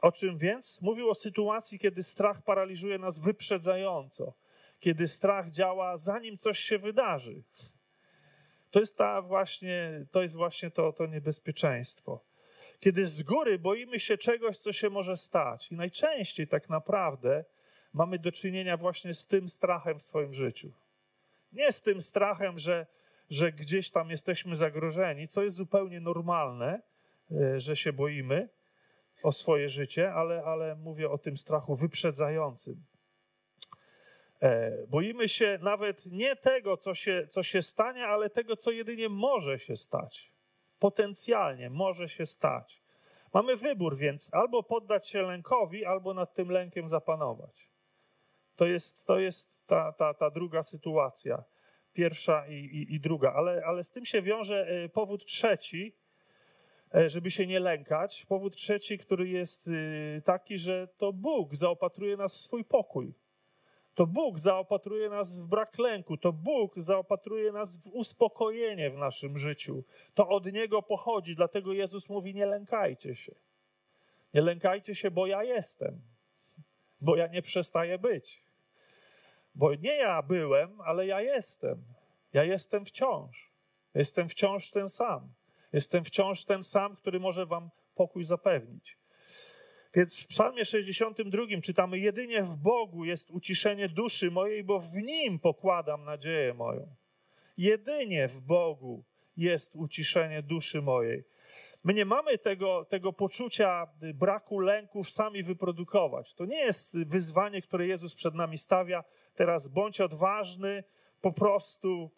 O 0.00 0.12
czym 0.12 0.38
więc? 0.38 0.82
Mówił 0.82 1.10
o 1.10 1.14
sytuacji, 1.14 1.78
kiedy 1.78 2.02
strach 2.02 2.42
paraliżuje 2.42 2.98
nas 2.98 3.18
wyprzedzająco, 3.18 4.34
kiedy 4.80 5.08
strach 5.08 5.50
działa 5.50 5.96
zanim 5.96 6.36
coś 6.36 6.58
się 6.58 6.78
wydarzy. 6.78 7.42
To 8.70 8.80
jest, 8.80 8.98
ta 8.98 9.22
właśnie, 9.22 10.06
to, 10.10 10.22
jest 10.22 10.36
właśnie 10.36 10.70
to, 10.70 10.92
to 10.92 11.06
niebezpieczeństwo. 11.06 12.24
Kiedy 12.80 13.06
z 13.06 13.22
góry 13.22 13.58
boimy 13.58 14.00
się 14.00 14.18
czegoś, 14.18 14.58
co 14.58 14.72
się 14.72 14.90
może 14.90 15.16
stać. 15.16 15.72
I 15.72 15.74
najczęściej 15.74 16.48
tak 16.48 16.68
naprawdę 16.68 17.44
mamy 17.92 18.18
do 18.18 18.32
czynienia 18.32 18.76
właśnie 18.76 19.14
z 19.14 19.26
tym 19.26 19.48
strachem 19.48 19.98
w 19.98 20.02
swoim 20.02 20.32
życiu. 20.32 20.72
Nie 21.52 21.72
z 21.72 21.82
tym 21.82 22.00
strachem, 22.00 22.58
że, 22.58 22.86
że 23.30 23.52
gdzieś 23.52 23.90
tam 23.90 24.10
jesteśmy 24.10 24.56
zagrożeni, 24.56 25.28
co 25.28 25.42
jest 25.42 25.56
zupełnie 25.56 26.00
normalne, 26.00 26.82
e, 27.30 27.60
że 27.60 27.76
się 27.76 27.92
boimy 27.92 28.48
o 29.22 29.32
swoje 29.32 29.68
życie, 29.68 30.12
ale, 30.12 30.42
ale 30.44 30.76
mówię 30.76 31.10
o 31.10 31.18
tym 31.18 31.36
strachu 31.36 31.76
wyprzedzającym. 31.76 32.84
E, 34.42 34.72
boimy 34.86 35.28
się 35.28 35.58
nawet 35.62 36.06
nie 36.06 36.36
tego, 36.36 36.76
co 36.76 36.94
się, 36.94 37.26
co 37.30 37.42
się 37.42 37.62
stanie, 37.62 38.06
ale 38.06 38.30
tego, 38.30 38.56
co 38.56 38.70
jedynie 38.70 39.08
może 39.08 39.58
się 39.58 39.76
stać. 39.76 40.32
Potencjalnie 40.78 41.70
może 41.70 42.08
się 42.08 42.26
stać. 42.26 42.82
Mamy 43.34 43.56
wybór 43.56 43.96
więc 43.96 44.34
albo 44.34 44.62
poddać 44.62 45.08
się 45.08 45.22
lękowi, 45.22 45.84
albo 45.84 46.14
nad 46.14 46.34
tym 46.34 46.50
lękiem 46.50 46.88
zapanować. 46.88 47.70
To 48.56 48.66
jest, 48.66 49.06
to 49.06 49.18
jest 49.18 49.66
ta, 49.66 49.92
ta, 49.92 50.14
ta 50.14 50.30
druga 50.30 50.62
sytuacja. 50.62 51.44
Pierwsza 51.92 52.46
i, 52.46 52.54
i, 52.54 52.94
i 52.94 53.00
druga. 53.00 53.32
Ale, 53.32 53.62
ale 53.66 53.84
z 53.84 53.90
tym 53.90 54.04
się 54.04 54.22
wiąże 54.22 54.66
e, 54.68 54.88
powód 54.88 55.26
trzeci, 55.26 55.96
żeby 57.06 57.30
się 57.30 57.46
nie 57.46 57.60
lękać. 57.60 58.26
Powód 58.26 58.56
trzeci, 58.56 58.98
który 58.98 59.28
jest 59.28 59.70
taki, 60.24 60.58
że 60.58 60.88
to 60.98 61.12
Bóg 61.12 61.54
zaopatruje 61.54 62.16
nas 62.16 62.36
w 62.36 62.40
swój 62.40 62.64
pokój. 62.64 63.14
To 63.94 64.06
Bóg 64.06 64.38
zaopatruje 64.38 65.10
nas 65.10 65.38
w 65.38 65.46
brak 65.46 65.78
lęku, 65.78 66.16
to 66.16 66.32
Bóg 66.32 66.72
zaopatruje 66.76 67.52
nas 67.52 67.76
w 67.76 67.86
uspokojenie 67.86 68.90
w 68.90 68.98
naszym 68.98 69.38
życiu. 69.38 69.84
To 70.14 70.28
od 70.28 70.52
Niego 70.52 70.82
pochodzi, 70.82 71.36
dlatego 71.36 71.72
Jezus 71.72 72.08
mówi: 72.08 72.34
Nie 72.34 72.46
lękajcie 72.46 73.16
się. 73.16 73.34
Nie 74.34 74.42
lękajcie 74.42 74.94
się, 74.94 75.10
bo 75.10 75.26
ja 75.26 75.44
jestem, 75.44 76.00
bo 77.00 77.16
ja 77.16 77.26
nie 77.26 77.42
przestaję 77.42 77.98
być. 77.98 78.42
Bo 79.54 79.74
nie 79.74 79.96
ja 79.96 80.22
byłem, 80.22 80.80
ale 80.80 81.06
ja 81.06 81.20
jestem. 81.20 81.84
Ja 82.32 82.44
jestem 82.44 82.84
wciąż. 82.84 83.50
Jestem 83.94 84.28
wciąż 84.28 84.70
ten 84.70 84.88
sam. 84.88 85.28
Jestem 85.72 86.04
wciąż 86.04 86.44
ten 86.44 86.62
sam, 86.62 86.96
który 86.96 87.20
może 87.20 87.46
Wam 87.46 87.70
pokój 87.94 88.24
zapewnić. 88.24 88.98
Więc 89.94 90.22
w 90.22 90.26
Psalmie 90.26 90.64
62 90.64 91.42
czytamy: 91.62 91.98
Jedynie 91.98 92.42
w 92.42 92.56
Bogu 92.56 93.04
jest 93.04 93.30
uciszenie 93.30 93.88
duszy 93.88 94.30
mojej, 94.30 94.64
bo 94.64 94.80
w 94.80 94.94
nim 94.94 95.38
pokładam 95.38 96.04
nadzieję 96.04 96.54
moją. 96.54 96.94
Jedynie 97.58 98.28
w 98.28 98.40
Bogu 98.40 99.04
jest 99.36 99.76
uciszenie 99.76 100.42
duszy 100.42 100.82
mojej. 100.82 101.24
My 101.84 101.94
nie 101.94 102.04
mamy 102.04 102.38
tego, 102.38 102.84
tego 102.84 103.12
poczucia 103.12 103.86
braku 104.14 104.60
lęków 104.60 105.10
sami 105.10 105.42
wyprodukować. 105.42 106.34
To 106.34 106.44
nie 106.44 106.60
jest 106.60 107.08
wyzwanie, 107.08 107.62
które 107.62 107.86
Jezus 107.86 108.14
przed 108.14 108.34
nami 108.34 108.58
stawia. 108.58 109.04
Teraz 109.34 109.68
bądź 109.68 110.00
odważny, 110.00 110.84
po 111.20 111.32
prostu 111.32 112.10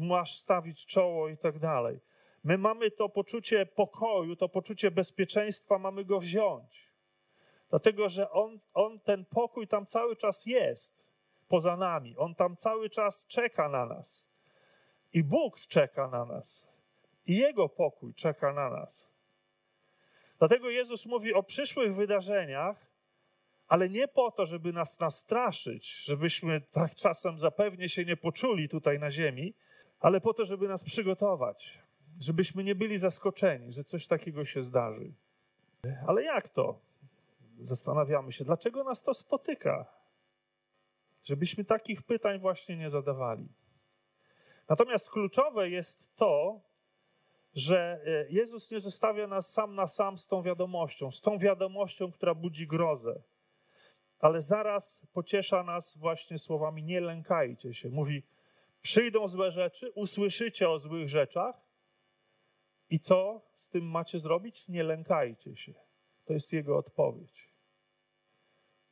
masz 0.00 0.36
stawić 0.36 0.86
czoło 0.86 1.28
i 1.28 1.36
tak 1.36 1.58
dalej. 1.58 1.98
My 2.46 2.58
mamy 2.58 2.90
to 2.90 3.08
poczucie 3.08 3.66
pokoju, 3.66 4.36
to 4.36 4.48
poczucie 4.48 4.90
bezpieczeństwa, 4.90 5.78
mamy 5.78 6.04
go 6.04 6.20
wziąć. 6.20 6.88
Dlatego, 7.70 8.08
że 8.08 8.30
on, 8.30 8.58
on 8.74 9.00
ten 9.00 9.24
pokój 9.24 9.68
tam 9.68 9.86
cały 9.86 10.16
czas 10.16 10.46
jest 10.46 11.06
poza 11.48 11.76
nami. 11.76 12.16
On 12.16 12.34
tam 12.34 12.56
cały 12.56 12.90
czas 12.90 13.26
czeka 13.26 13.68
na 13.68 13.86
nas. 13.86 14.26
I 15.12 15.24
Bóg 15.24 15.60
czeka 15.60 16.08
na 16.08 16.24
nas. 16.24 16.72
I 17.26 17.36
Jego 17.36 17.68
pokój 17.68 18.14
czeka 18.14 18.52
na 18.52 18.70
nas. 18.70 19.10
Dlatego 20.38 20.70
Jezus 20.70 21.06
mówi 21.06 21.34
o 21.34 21.42
przyszłych 21.42 21.94
wydarzeniach, 21.94 22.86
ale 23.68 23.88
nie 23.88 24.08
po 24.08 24.30
to, 24.30 24.46
żeby 24.46 24.72
nas 24.72 25.00
nastraszyć, 25.00 26.04
żebyśmy 26.04 26.60
tak 26.60 26.94
czasem 26.94 27.38
zapewnie 27.38 27.88
się 27.88 28.04
nie 28.04 28.16
poczuli 28.16 28.68
tutaj 28.68 28.98
na 28.98 29.10
ziemi, 29.10 29.54
ale 30.00 30.20
po 30.20 30.34
to, 30.34 30.44
żeby 30.44 30.68
nas 30.68 30.84
przygotować, 30.84 31.85
żebyśmy 32.20 32.64
nie 32.64 32.74
byli 32.74 32.98
zaskoczeni, 32.98 33.72
że 33.72 33.84
coś 33.84 34.06
takiego 34.06 34.44
się 34.44 34.62
zdarzy. 34.62 35.12
Ale 36.06 36.22
jak 36.22 36.48
to? 36.48 36.86
zastanawiamy 37.58 38.32
się, 38.32 38.44
dlaczego 38.44 38.84
nas 38.84 39.02
to 39.02 39.14
spotyka. 39.14 39.86
Żebyśmy 41.22 41.64
takich 41.64 42.02
pytań 42.02 42.38
właśnie 42.38 42.76
nie 42.76 42.90
zadawali. 42.90 43.48
Natomiast 44.68 45.10
kluczowe 45.10 45.70
jest 45.70 46.16
to, 46.16 46.60
że 47.54 48.00
e, 48.06 48.26
Jezus 48.30 48.70
nie 48.70 48.80
zostawia 48.80 49.26
nas 49.26 49.52
sam 49.52 49.74
na 49.74 49.86
sam 49.86 50.18
z 50.18 50.26
tą 50.26 50.42
wiadomością, 50.42 51.10
z 51.10 51.20
tą 51.20 51.38
wiadomością, 51.38 52.12
która 52.12 52.34
budzi 52.34 52.66
grozę, 52.66 53.22
ale 54.18 54.40
zaraz 54.40 55.06
pociesza 55.12 55.62
nas 55.62 55.98
właśnie 55.98 56.38
słowami: 56.38 56.84
Nie 56.84 57.00
lękajcie 57.00 57.74
się. 57.74 57.88
Mówi: 57.88 58.22
Przyjdą 58.82 59.28
złe 59.28 59.50
rzeczy, 59.50 59.92
usłyszycie 59.94 60.70
o 60.70 60.78
złych 60.78 61.08
rzeczach, 61.08 61.65
i 62.90 63.00
co 63.00 63.42
z 63.56 63.68
tym 63.68 63.90
macie 63.90 64.18
zrobić? 64.18 64.68
Nie 64.68 64.82
lękajcie 64.82 65.56
się. 65.56 65.74
To 66.24 66.32
jest 66.32 66.52
jego 66.52 66.76
odpowiedź. 66.76 67.50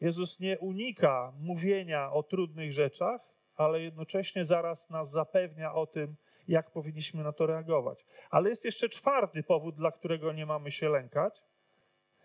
Jezus 0.00 0.40
nie 0.40 0.58
unika 0.58 1.32
mówienia 1.40 2.12
o 2.12 2.22
trudnych 2.22 2.72
rzeczach, 2.72 3.20
ale 3.54 3.80
jednocześnie 3.80 4.44
zaraz 4.44 4.90
nas 4.90 5.10
zapewnia 5.10 5.74
o 5.74 5.86
tym, 5.86 6.16
jak 6.48 6.70
powinniśmy 6.70 7.22
na 7.22 7.32
to 7.32 7.46
reagować. 7.46 8.04
Ale 8.30 8.48
jest 8.48 8.64
jeszcze 8.64 8.88
czwarty 8.88 9.42
powód, 9.42 9.76
dla 9.76 9.92
którego 9.92 10.32
nie 10.32 10.46
mamy 10.46 10.70
się 10.70 10.88
lękać, 10.88 11.42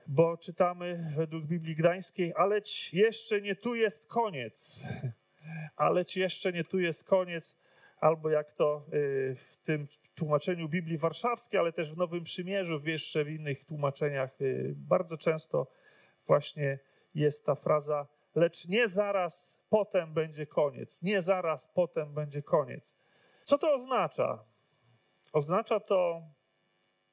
bo 0.08 0.38
czytamy 0.38 1.14
według 1.16 1.46
Biblii 1.46 1.76
Gdańskiej, 1.76 2.34
aleć 2.36 2.94
jeszcze 2.94 3.42
nie 3.42 3.56
tu 3.56 3.76
jest 3.76 4.08
koniec. 4.08 4.84
Aleć 5.76 6.18
jeszcze 6.18 6.54
nie 6.54 6.64
tu 6.64 6.80
jest 6.80 7.08
koniec, 7.08 7.58
albo 8.00 8.30
jak 8.30 8.54
to 8.54 8.86
y, 8.94 9.36
w 9.36 9.58
tym 9.64 9.88
tłumaczeniu 10.16 10.70
Biblii 10.70 10.98
Warszawskiej, 10.98 11.60
ale 11.60 11.74
też 11.74 11.94
w 11.94 11.98
Nowym 11.98 12.24
Przymierzu, 12.24 12.82
jeszcze 12.86 13.24
w 13.24 13.30
innych 13.30 13.66
tłumaczeniach, 13.66 14.42
y, 14.42 14.74
bardzo 14.78 15.18
często 15.18 15.68
właśnie 16.28 16.80
jest 17.16 17.46
ta 17.46 17.56
fraza, 17.56 18.08
lecz 18.36 18.68
nie 18.68 18.88
zaraz 18.88 19.62
potem 19.70 20.14
będzie 20.14 20.46
koniec. 20.46 21.04
Nie 21.04 21.22
zaraz 21.22 21.68
potem 21.68 22.14
będzie 22.14 22.42
koniec. 22.42 22.96
Co 23.44 23.58
to 23.58 23.74
oznacza? 23.74 24.44
Oznacza 25.34 25.80
to 25.80 26.22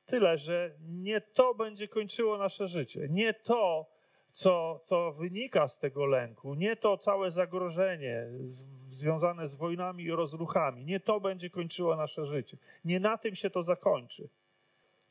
tyle, 0.07 0.39
że 0.39 0.75
nie 0.81 1.21
to 1.21 1.55
będzie 1.55 1.89
kończyło 1.89 2.39
nasze 2.39 2.67
życie. 2.67 3.07
Nie 3.11 3.35
to, 3.35 3.91
co, 4.37 4.81
co 4.83 5.13
wynika 5.13 5.69
z 5.69 5.79
tego 5.79 6.07
lęku, 6.07 6.55
nie 6.55 6.77
to 6.77 6.97
całe 6.97 7.31
zagrożenie 7.31 8.27
z, 8.41 8.65
związane 8.89 9.49
z 9.49 9.55
wojnami 9.55 10.05
i 10.05 10.11
rozruchami, 10.11 10.85
nie 10.85 11.01
to 11.01 11.21
będzie 11.21 11.51
kończyło 11.51 11.97
nasze 11.97 12.27
życie. 12.27 12.57
Nie 12.85 13.01
na 13.01 13.19
tym 13.19 13.35
się 13.35 13.51
to 13.51 13.63
zakończy. 13.63 14.29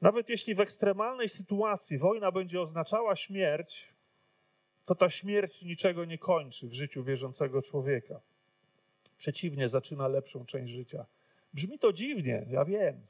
Nawet 0.01 0.29
jeśli 0.29 0.55
w 0.55 0.59
ekstremalnej 0.59 1.29
sytuacji 1.29 1.97
wojna 1.97 2.31
będzie 2.31 2.61
oznaczała 2.61 3.15
śmierć, 3.15 3.93
to 4.85 4.95
ta 4.95 5.09
śmierć 5.09 5.63
niczego 5.63 6.05
nie 6.05 6.17
kończy 6.17 6.67
w 6.67 6.73
życiu 6.73 7.03
wierzącego 7.03 7.61
człowieka. 7.61 8.19
Przeciwnie, 9.17 9.69
zaczyna 9.69 10.07
lepszą 10.07 10.45
część 10.45 10.73
życia. 10.73 11.05
Brzmi 11.53 11.79
to 11.79 11.93
dziwnie, 11.93 12.45
ja 12.49 12.65
wiem. 12.65 13.01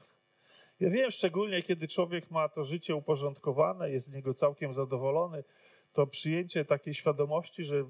Ja 0.80 0.90
wiem, 0.90 1.10
szczególnie 1.10 1.62
kiedy 1.62 1.88
człowiek 1.88 2.30
ma 2.30 2.48
to 2.48 2.64
życie 2.64 2.94
uporządkowane, 2.94 3.90
jest 3.90 4.06
z 4.06 4.12
niego 4.12 4.34
całkiem 4.34 4.72
zadowolony, 4.72 5.44
to 5.96 6.06
przyjęcie 6.06 6.64
takiej 6.64 6.94
świadomości, 6.94 7.64
że, 7.64 7.84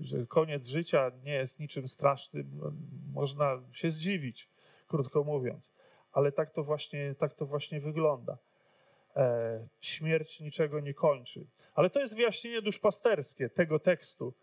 że 0.00 0.26
koniec 0.26 0.66
życia 0.66 1.10
nie 1.24 1.32
jest 1.32 1.60
niczym 1.60 1.88
strasznym, 1.88 2.50
no, 2.54 2.72
można 3.14 3.62
się 3.72 3.90
zdziwić, 3.90 4.50
krótko 4.86 5.24
mówiąc. 5.24 5.72
Ale 6.12 6.32
tak 6.32 6.52
to 6.52 6.64
właśnie, 6.64 7.14
tak 7.18 7.34
to 7.34 7.46
właśnie 7.46 7.80
wygląda. 7.80 8.38
E, 9.16 9.66
śmierć 9.80 10.40
niczego 10.40 10.80
nie 10.80 10.94
kończy. 10.94 11.46
Ale 11.74 11.90
to 11.90 12.00
jest 12.00 12.16
wyjaśnienie 12.16 12.62
duszpasterskie 12.62 13.48
tego 13.48 13.78
tekstu. 13.78 14.34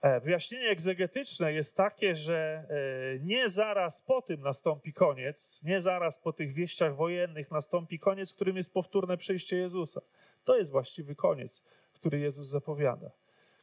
E, 0.00 0.20
wyjaśnienie 0.20 0.68
egzegetyczne 0.68 1.52
jest 1.52 1.76
takie, 1.76 2.14
że 2.14 2.64
e, 2.68 3.18
nie 3.18 3.48
zaraz 3.48 4.00
po 4.00 4.22
tym 4.22 4.40
nastąpi 4.40 4.92
koniec, 4.92 5.62
nie 5.64 5.80
zaraz 5.80 6.18
po 6.18 6.32
tych 6.32 6.52
wieściach 6.52 6.96
wojennych 6.96 7.50
nastąpi 7.50 7.98
koniec, 7.98 8.34
którym 8.34 8.56
jest 8.56 8.72
powtórne 8.72 9.16
przyjście 9.16 9.56
Jezusa. 9.56 10.00
To 10.44 10.56
jest 10.56 10.70
właściwy 10.70 11.14
koniec, 11.14 11.64
który 12.00 12.18
Jezus 12.18 12.46
zapowiada. 12.46 13.10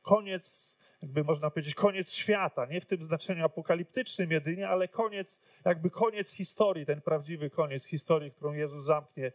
Koniec 0.02 0.78
jakby 1.06 1.24
można 1.24 1.50
powiedzieć, 1.50 1.76
koniec 1.76 2.12
świata. 2.12 2.66
Nie 2.66 2.82
w 2.82 2.86
tym 2.86 3.02
znaczeniu 3.02 3.46
apokaliptycznym 3.46 4.32
jedynie, 4.32 4.70
ale 4.70 4.88
koniec, 4.88 5.42
jakby 5.66 5.90
koniec 5.90 6.32
historii, 6.32 6.86
ten 6.86 7.02
prawdziwy 7.02 7.50
koniec 7.50 7.86
historii, 7.86 8.32
którą 8.32 8.54
Jezus 8.54 8.84
zamknie, 8.84 9.32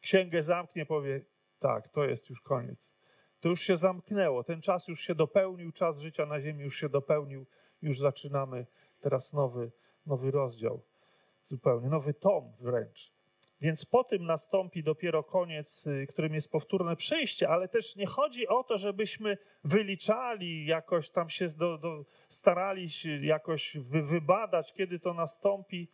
księgę 0.00 0.42
zamknie, 0.42 0.86
powie: 0.86 1.20
Tak, 1.58 1.88
to 1.88 2.04
jest 2.04 2.30
już 2.30 2.40
koniec. 2.40 2.92
To 3.40 3.48
już 3.48 3.60
się 3.60 3.76
zamknęło, 3.76 4.44
ten 4.44 4.60
czas 4.60 4.88
już 4.88 5.00
się 5.00 5.14
dopełnił, 5.14 5.72
czas 5.72 6.00
życia 6.00 6.26
na 6.26 6.40
Ziemi 6.40 6.64
już 6.64 6.76
się 6.76 6.88
dopełnił, 6.88 7.46
już 7.82 7.98
zaczynamy 7.98 8.66
teraz 9.00 9.32
nowy, 9.32 9.70
nowy 10.06 10.30
rozdział, 10.30 10.82
zupełnie 11.42 11.88
nowy 11.88 12.14
tom 12.14 12.52
wręcz. 12.60 13.13
Więc 13.64 13.84
po 13.84 14.04
tym 14.04 14.26
nastąpi 14.26 14.82
dopiero 14.82 15.22
koniec, 15.22 15.86
y, 15.86 16.06
którym 16.06 16.34
jest 16.34 16.52
powtórne 16.52 16.96
przyjście, 16.96 17.48
ale 17.48 17.68
też 17.68 17.96
nie 17.96 18.06
chodzi 18.06 18.48
o 18.48 18.64
to, 18.64 18.78
żebyśmy 18.78 19.38
wyliczali, 19.64 20.66
jakoś 20.66 21.10
tam 21.10 21.30
się 21.30 21.46
do, 21.58 21.78
do, 21.78 22.04
starali 22.28 22.88
się 22.88 23.26
jakoś 23.26 23.76
wy, 23.76 24.02
wybadać, 24.02 24.72
kiedy 24.72 24.98
to 24.98 25.14
nastąpi, 25.14 25.88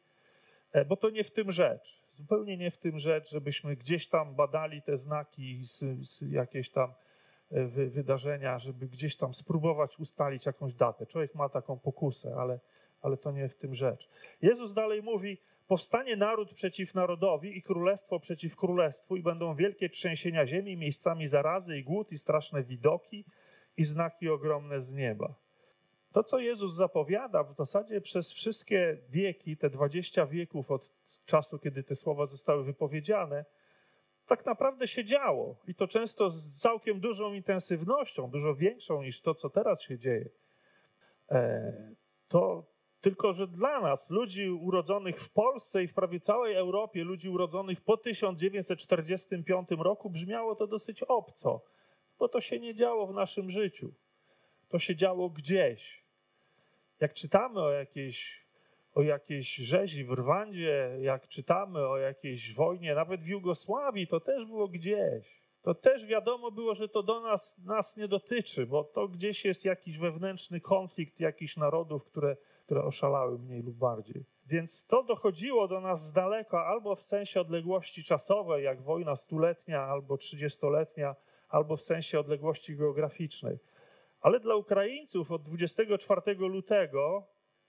e, 0.72 0.84
bo 0.84 0.96
to 0.96 1.10
nie 1.10 1.24
w 1.24 1.30
tym 1.30 1.50
rzecz. 1.50 2.00
Zupełnie 2.08 2.56
nie 2.56 2.70
w 2.70 2.76
tym 2.76 2.98
rzecz, 2.98 3.30
żebyśmy 3.30 3.76
gdzieś 3.76 4.08
tam 4.08 4.34
badali 4.34 4.82
te 4.82 4.96
znaki, 4.96 5.62
jakieś 6.30 6.70
tam 6.70 6.92
e, 7.50 7.64
wy, 7.64 7.90
wydarzenia, 7.90 8.58
żeby 8.58 8.86
gdzieś 8.86 9.16
tam 9.16 9.34
spróbować 9.34 9.98
ustalić 9.98 10.46
jakąś 10.46 10.74
datę. 10.74 11.06
Człowiek 11.06 11.34
ma 11.34 11.48
taką 11.48 11.78
pokusę, 11.78 12.34
ale, 12.38 12.58
ale 13.02 13.16
to 13.16 13.32
nie 13.32 13.48
w 13.48 13.54
tym 13.54 13.74
rzecz. 13.74 14.08
Jezus 14.42 14.72
dalej 14.72 15.02
mówi, 15.02 15.38
Powstanie 15.70 16.16
naród 16.16 16.52
przeciw 16.52 16.94
narodowi 16.94 17.58
i 17.58 17.62
królestwo 17.62 18.20
przeciw 18.20 18.56
królestwu, 18.56 19.16
i 19.16 19.22
będą 19.22 19.54
wielkie 19.54 19.88
trzęsienia 19.88 20.46
ziemi, 20.46 20.76
miejscami 20.76 21.28
zarazy 21.28 21.78
i 21.78 21.84
głód, 21.84 22.12
i 22.12 22.18
straszne 22.18 22.62
widoki, 22.62 23.24
i 23.76 23.84
znaki 23.84 24.28
ogromne 24.28 24.82
z 24.82 24.92
nieba. 24.92 25.34
To, 26.12 26.24
co 26.24 26.38
Jezus 26.38 26.74
zapowiada 26.74 27.44
w 27.44 27.56
zasadzie 27.56 28.00
przez 28.00 28.32
wszystkie 28.32 28.98
wieki, 29.08 29.56
te 29.56 29.70
20 29.70 30.26
wieków 30.26 30.70
od 30.70 30.90
czasu, 31.26 31.58
kiedy 31.58 31.82
te 31.82 31.94
słowa 31.94 32.26
zostały 32.26 32.64
wypowiedziane, 32.64 33.44
tak 34.26 34.46
naprawdę 34.46 34.86
się 34.86 35.04
działo. 35.04 35.56
I 35.66 35.74
to 35.74 35.88
często 35.88 36.30
z 36.30 36.60
całkiem 36.60 37.00
dużą 37.00 37.32
intensywnością, 37.32 38.30
dużo 38.30 38.54
większą 38.54 39.02
niż 39.02 39.20
to, 39.20 39.34
co 39.34 39.50
teraz 39.50 39.82
się 39.82 39.98
dzieje. 39.98 40.30
E, 41.30 41.72
to 42.28 42.69
tylko, 43.00 43.32
że 43.32 43.46
dla 43.46 43.80
nas, 43.80 44.10
ludzi 44.10 44.50
urodzonych 44.50 45.20
w 45.20 45.30
Polsce 45.30 45.82
i 45.82 45.88
w 45.88 45.94
prawie 45.94 46.20
całej 46.20 46.54
Europie, 46.54 47.04
ludzi 47.04 47.28
urodzonych 47.28 47.80
po 47.80 47.96
1945 47.96 49.68
roku, 49.70 50.10
brzmiało 50.10 50.54
to 50.54 50.66
dosyć 50.66 51.02
obco, 51.02 51.60
bo 52.18 52.28
to 52.28 52.40
się 52.40 52.60
nie 52.60 52.74
działo 52.74 53.06
w 53.06 53.14
naszym 53.14 53.50
życiu. 53.50 53.92
To 54.68 54.78
się 54.78 54.96
działo 54.96 55.30
gdzieś. 55.30 56.04
Jak 57.00 57.14
czytamy 57.14 57.60
o 57.60 57.70
jakiejś, 57.70 58.44
o 58.94 59.02
jakiejś 59.02 59.54
rzezi 59.54 60.04
w 60.04 60.10
Rwandzie, 60.10 60.96
jak 61.00 61.28
czytamy 61.28 61.88
o 61.88 61.98
jakiejś 61.98 62.54
wojnie, 62.54 62.94
nawet 62.94 63.20
w 63.20 63.26
Jugosławii, 63.26 64.06
to 64.06 64.20
też 64.20 64.44
było 64.44 64.68
gdzieś. 64.68 65.40
To 65.62 65.74
też 65.74 66.06
wiadomo 66.06 66.50
było, 66.50 66.74
że 66.74 66.88
to 66.88 67.02
do 67.02 67.20
nas, 67.20 67.58
nas 67.58 67.96
nie 67.96 68.08
dotyczy, 68.08 68.66
bo 68.66 68.84
to 68.84 69.08
gdzieś 69.08 69.44
jest 69.44 69.64
jakiś 69.64 69.98
wewnętrzny 69.98 70.60
konflikt 70.60 71.20
jakichś 71.20 71.56
narodów, 71.56 72.04
które 72.04 72.36
które 72.70 72.84
oszalały 72.84 73.38
mniej 73.38 73.62
lub 73.62 73.76
bardziej. 73.76 74.24
Więc 74.46 74.86
to 74.86 75.02
dochodziło 75.02 75.68
do 75.68 75.80
nas 75.80 76.06
z 76.06 76.12
daleka, 76.12 76.66
albo 76.66 76.96
w 76.96 77.02
sensie 77.02 77.40
odległości 77.40 78.04
czasowej, 78.04 78.64
jak 78.64 78.82
wojna 78.82 79.16
stuletnia 79.16 79.82
albo 79.82 80.16
trzydziestoletnia, 80.16 81.16
albo 81.48 81.76
w 81.76 81.82
sensie 81.82 82.20
odległości 82.20 82.76
geograficznej. 82.76 83.58
Ale 84.20 84.40
dla 84.40 84.56
Ukraińców 84.56 85.30
od 85.30 85.42
24 85.42 86.34
lutego 86.34 87.26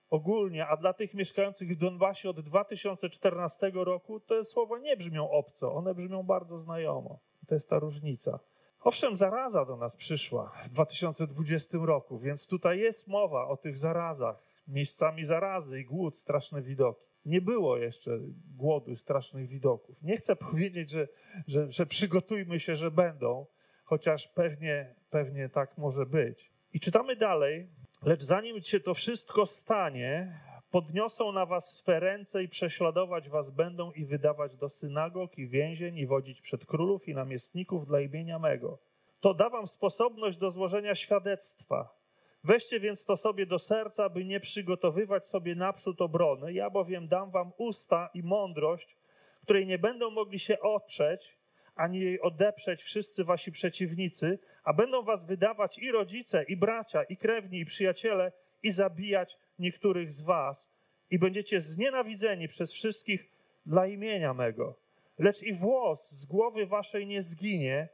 ogólnie, 0.09 0.67
a 0.67 0.77
dla 0.77 0.93
tych 0.93 1.13
mieszkających 1.13 1.69
w 1.69 1.75
Donbasie 1.75 2.29
od 2.29 2.39
2014 2.39 3.71
roku, 3.73 4.19
te 4.19 4.45
słowa 4.45 4.79
nie 4.79 4.97
brzmią 4.97 5.29
obco, 5.29 5.73
one 5.73 5.95
brzmią 5.95 6.23
bardzo 6.23 6.59
znajomo. 6.59 7.19
To 7.47 7.55
jest 7.55 7.69
ta 7.69 7.79
różnica. 7.79 8.39
Owszem, 8.83 9.15
zaraza 9.15 9.65
do 9.65 9.77
nas 9.77 9.95
przyszła 9.95 10.51
w 10.63 10.69
2020 10.69 11.77
roku, 11.81 12.19
więc 12.19 12.47
tutaj 12.47 12.79
jest 12.79 13.07
mowa 13.07 13.47
o 13.47 13.57
tych 13.57 13.77
zarazach 13.77 14.51
miejscami 14.71 15.25
zarazy 15.25 15.79
i 15.79 15.85
głód, 15.85 16.17
straszne 16.17 16.61
widoki. 16.61 17.01
Nie 17.25 17.41
było 17.41 17.77
jeszcze 17.77 18.19
głodu, 18.57 18.95
strasznych 18.95 19.47
widoków. 19.47 20.03
Nie 20.03 20.17
chcę 20.17 20.35
powiedzieć, 20.49 20.89
że, 20.89 21.07
że, 21.47 21.71
że 21.71 21.85
przygotujmy 21.85 22.59
się, 22.59 22.75
że 22.75 22.91
będą, 22.91 23.45
chociaż 23.83 24.27
pewnie, 24.27 24.95
pewnie 25.09 25.49
tak 25.49 25.77
może 25.77 26.05
być. 26.05 26.51
I 26.73 26.79
czytamy 26.79 27.15
dalej, 27.15 27.67
lecz 28.03 28.23
zanim 28.23 28.61
się 28.61 28.79
to 28.79 28.93
wszystko 28.93 29.45
stanie, 29.45 30.39
podniosą 30.71 31.31
na 31.31 31.45
was 31.45 31.77
swe 31.77 31.99
ręce 31.99 32.43
i 32.43 32.49
prześladować 32.49 33.29
was 33.29 33.49
będą 33.49 33.91
i 33.91 34.05
wydawać 34.05 34.55
do 34.55 34.69
synagog 34.69 35.37
i 35.37 35.47
więzień 35.47 35.97
i 35.97 36.07
wodzić 36.07 36.41
przed 36.41 36.65
królów 36.65 37.07
i 37.07 37.13
namiestników 37.13 37.87
dla 37.87 38.01
imienia 38.01 38.39
mego. 38.39 38.79
To 39.19 39.33
da 39.33 39.49
wam 39.49 39.67
sposobność 39.67 40.37
do 40.37 40.51
złożenia 40.51 40.95
świadectwa 40.95 42.00
Weźcie 42.43 42.79
więc 42.79 43.05
to 43.05 43.17
sobie 43.17 43.45
do 43.45 43.59
serca, 43.59 44.09
by 44.09 44.25
nie 44.25 44.39
przygotowywać 44.39 45.27
sobie 45.27 45.55
naprzód 45.55 46.01
obrony. 46.01 46.53
Ja 46.53 46.69
bowiem 46.69 47.07
dam 47.07 47.31
wam 47.31 47.51
usta 47.57 48.09
i 48.13 48.23
mądrość, 48.23 48.97
której 49.43 49.67
nie 49.67 49.79
będą 49.79 50.09
mogli 50.09 50.39
się 50.39 50.59
oprzeć, 50.59 51.37
ani 51.75 51.99
jej 51.99 52.21
odeprzeć 52.21 52.81
wszyscy 52.81 53.23
wasi 53.23 53.51
przeciwnicy, 53.51 54.39
a 54.63 54.73
będą 54.73 55.03
was 55.03 55.25
wydawać 55.25 55.79
i 55.79 55.91
rodzice, 55.91 56.43
i 56.43 56.57
bracia, 56.57 57.03
i 57.03 57.17
krewni, 57.17 57.59
i 57.59 57.65
przyjaciele, 57.65 58.31
i 58.63 58.71
zabijać 58.71 59.37
niektórych 59.59 60.11
z 60.11 60.21
was, 60.21 60.71
i 61.11 61.19
będziecie 61.19 61.61
znienawidzeni 61.61 62.47
przez 62.47 62.73
wszystkich 62.73 63.29
dla 63.65 63.87
imienia 63.87 64.33
mego. 64.33 64.75
Lecz 65.19 65.43
i 65.43 65.53
włos 65.53 66.11
z 66.11 66.25
głowy 66.25 66.65
waszej 66.65 67.07
nie 67.07 67.21
zginie, 67.21 67.89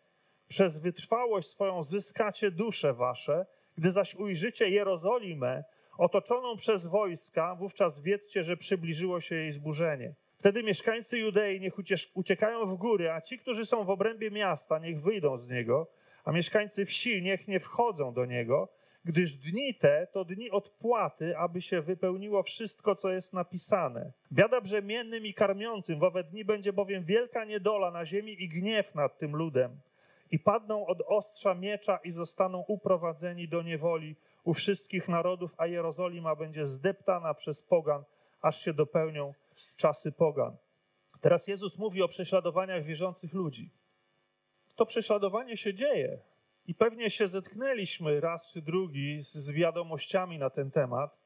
przez 0.48 0.80
wytrwałość 0.80 1.48
swoją 1.48 1.84
zyskacie 1.84 2.52
dusze 2.52 2.94
wasze, 2.94 3.46
gdy 3.78 3.92
zaś 3.92 4.16
ujrzycie 4.16 4.70
Jerozolimę 4.70 5.64
otoczoną 5.98 6.56
przez 6.56 6.88
wojska, 6.88 7.56
wówczas 7.56 8.02
wiedzcie, 8.02 8.44
że 8.44 8.58
przybliżyło 8.58 9.22
się 9.22 9.36
jej 9.36 9.52
zburzenie. 9.52 10.14
Wtedy 10.38 10.64
mieszkańcy 10.64 11.20
Judei 11.20 11.60
niech 11.60 11.74
uciekają 12.14 12.66
w 12.66 12.78
góry, 12.78 13.12
a 13.12 13.22
ci, 13.22 13.40
którzy 13.40 13.66
są 13.66 13.84
w 13.84 13.90
obrębie 13.90 14.32
miasta, 14.32 14.80
niech 14.80 15.02
wyjdą 15.02 15.38
z 15.38 15.50
niego, 15.50 15.88
a 16.26 16.32
mieszkańcy 16.32 16.86
wsi 16.86 17.22
niech 17.22 17.48
nie 17.48 17.60
wchodzą 17.60 18.14
do 18.14 18.26
niego, 18.26 18.70
gdyż 19.06 19.34
dni 19.34 19.76
te 19.76 20.08
to 20.12 20.26
dni 20.26 20.52
odpłaty, 20.52 21.38
aby 21.38 21.62
się 21.62 21.82
wypełniło 21.82 22.44
wszystko, 22.44 22.96
co 22.96 23.12
jest 23.12 23.34
napisane. 23.34 24.12
Biada 24.32 24.62
brzemiennym 24.62 25.26
i 25.26 25.34
karmiącym, 25.34 26.00
w 26.00 26.04
owe 26.04 26.24
dni 26.24 26.46
będzie 26.46 26.74
bowiem 26.74 27.04
wielka 27.04 27.46
niedola 27.46 27.92
na 27.92 28.06
ziemi 28.06 28.44
i 28.44 28.50
gniew 28.50 28.96
nad 28.96 29.18
tym 29.18 29.36
ludem 29.36 29.80
i 30.32 30.40
padną 30.40 30.86
od 30.86 31.02
ostrza 31.06 31.54
miecza 31.54 31.98
i 32.04 32.12
zostaną 32.12 32.64
uprowadzeni 32.68 33.48
do 33.48 33.62
niewoli 33.62 34.16
u 34.44 34.54
wszystkich 34.54 35.10
narodów, 35.10 35.52
a 35.58 35.68
Jerozolima 35.68 36.36
będzie 36.36 36.66
zdeptana 36.66 37.34
przez 37.34 37.62
pogan, 37.62 38.04
aż 38.42 38.62
się 38.62 38.74
dopełnią 38.74 39.34
czasy 39.78 40.12
pogan. 40.12 40.58
Teraz 41.22 41.48
Jezus 41.48 41.78
mówi 41.78 42.02
o 42.02 42.08
prześladowaniach 42.08 42.84
wierzących 42.84 43.34
ludzi. 43.34 43.72
To 44.76 44.86
prześladowanie 44.86 45.58
się 45.58 45.74
dzieje 45.74 46.20
i 46.66 46.76
pewnie 46.76 47.10
się 47.10 47.28
zetknęliśmy 47.28 48.20
raz 48.20 48.52
czy 48.52 48.62
drugi 48.62 49.22
z, 49.22 49.34
z 49.34 49.52
wiadomościami 49.52 50.40
na 50.40 50.50
ten 50.50 50.72
temat 50.72 51.18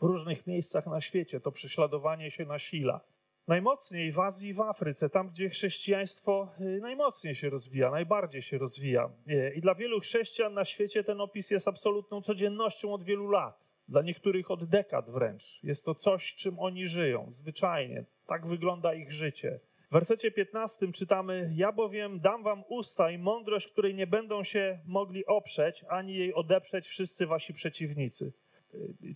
w 0.00 0.02
różnych 0.02 0.46
miejscach 0.46 0.86
na 0.86 1.00
świecie. 1.00 1.40
To 1.40 1.52
prześladowanie 1.52 2.30
się 2.30 2.44
nasila 2.44 3.00
najmocniej 3.48 4.12
w 4.12 4.18
Azji 4.18 4.48
i 4.48 4.54
w 4.54 4.60
Afryce, 4.60 5.10
tam 5.10 5.28
gdzie 5.28 5.48
chrześcijaństwo 5.48 6.48
y, 6.60 6.80
najmocniej 6.80 7.34
się 7.34 7.50
rozwija, 7.50 7.90
najbardziej 7.90 8.42
się 8.42 8.58
rozwija. 8.58 9.10
I 9.54 9.60
dla 9.60 9.74
wielu 9.74 10.00
chrześcijan 10.00 10.54
na 10.54 10.64
świecie 10.64 11.04
ten 11.04 11.20
opis 11.20 11.50
jest 11.50 11.68
absolutną 11.68 12.22
codziennością 12.22 12.92
od 12.94 13.02
wielu 13.02 13.28
lat. 13.28 13.62
Dla 13.88 14.02
niektórych 14.02 14.50
od 14.50 14.64
dekad 14.64 15.10
wręcz. 15.10 15.62
Jest 15.62 15.84
to 15.84 15.94
coś, 15.94 16.34
czym 16.34 16.58
oni 16.58 16.86
żyją, 16.86 17.26
zwyczajnie. 17.30 18.04
Tak 18.26 18.46
wygląda 18.46 18.94
ich 18.94 19.12
życie. 19.12 19.60
W 19.90 19.92
wersecie 19.92 20.30
15 20.30 20.92
czytamy: 20.92 21.50
Ja 21.54 21.72
bowiem 21.72 22.20
dam 22.20 22.42
wam 22.42 22.62
usta 22.68 23.10
i 23.10 23.18
mądrość, 23.18 23.68
której 23.68 23.94
nie 23.94 24.06
będą 24.06 24.44
się 24.44 24.78
mogli 24.86 25.26
oprzeć, 25.26 25.84
ani 25.88 26.14
jej 26.14 26.34
odeprzeć 26.34 26.86
wszyscy 26.86 27.26
wasi 27.26 27.54
przeciwnicy 27.54 28.32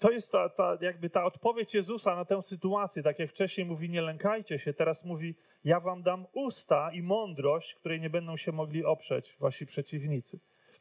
to 0.00 0.10
jest 0.10 0.32
ta, 0.32 0.48
ta, 0.48 0.78
jakby 0.80 1.10
ta 1.10 1.24
odpowiedź 1.24 1.74
Jezusa 1.74 2.16
na 2.16 2.24
tę 2.24 2.42
sytuację. 2.42 3.02
Tak 3.02 3.18
jak 3.18 3.30
wcześniej 3.30 3.66
mówi, 3.66 3.90
nie 3.90 4.02
lękajcie 4.02 4.58
się, 4.58 4.72
teraz 4.72 5.04
mówi, 5.04 5.34
ja 5.64 5.80
wam 5.80 6.02
dam 6.02 6.26
usta 6.32 6.90
i 6.92 7.02
mądrość, 7.02 7.74
której 7.74 8.00
nie 8.00 8.10
będą 8.10 8.36
się 8.36 8.52
mogli 8.52 8.84
oprzeć 8.84 9.36
wasi 9.40 9.66
przeciwnicy. 9.66 10.40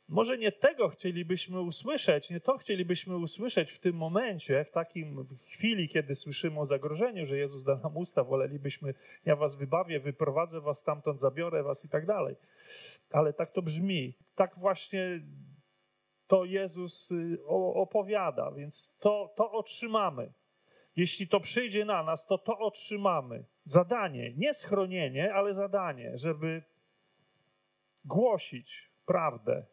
Może 0.10 0.38
nie 0.38 0.52
tego 0.52 0.90
chcielibyśmy 0.90 1.62
usłyszeć, 1.62 2.30
nie 2.30 2.40
to 2.40 2.58
chcielibyśmy 2.58 3.18
usłyszeć 3.18 3.72
w 3.72 3.80
tym 3.80 3.96
momencie, 3.96 4.66
w 4.66 4.72
takim 4.72 5.28
chwili, 5.52 5.90
kiedy 5.90 6.16
słyszymy 6.16 6.60
o 6.60 6.66
zagrożeniu, 6.66 7.26
że 7.26 7.38
Jezus 7.38 7.64
da 7.64 7.76
nam 7.76 7.98
usta, 7.98 8.24
wolelibyśmy, 8.24 8.94
ja 9.26 9.36
was 9.36 9.56
wybawię, 9.56 10.00
wyprowadzę 10.00 10.62
was 10.62 10.80
stamtąd, 10.80 11.20
zabiorę 11.20 11.64
was 11.64 11.86
i 11.86 11.90
tak 11.90 12.06
dalej. 12.06 12.36
Ale 13.12 13.34
tak 13.34 13.52
to 13.52 13.62
brzmi. 13.62 14.14
Tak 14.36 14.60
właśnie 14.60 15.22
to 16.28 16.46
Jezus 16.46 17.12
y, 17.12 17.46
opowiada, 17.74 18.52
więc 18.52 18.96
to, 19.00 19.34
to 19.36 19.52
otrzymamy. 19.52 20.34
Jeśli 20.96 21.28
to 21.28 21.40
przyjdzie 21.40 21.86
na 21.86 22.04
nas, 22.04 22.26
to 22.26 22.38
to 22.38 22.60
otrzymamy. 22.60 23.46
Zadanie, 23.66 24.34
nie 24.38 24.54
schronienie, 24.54 25.34
ale 25.34 25.54
zadanie, 25.54 26.18
żeby 26.18 26.64
głosić 28.06 28.92
prawdę 29.06 29.66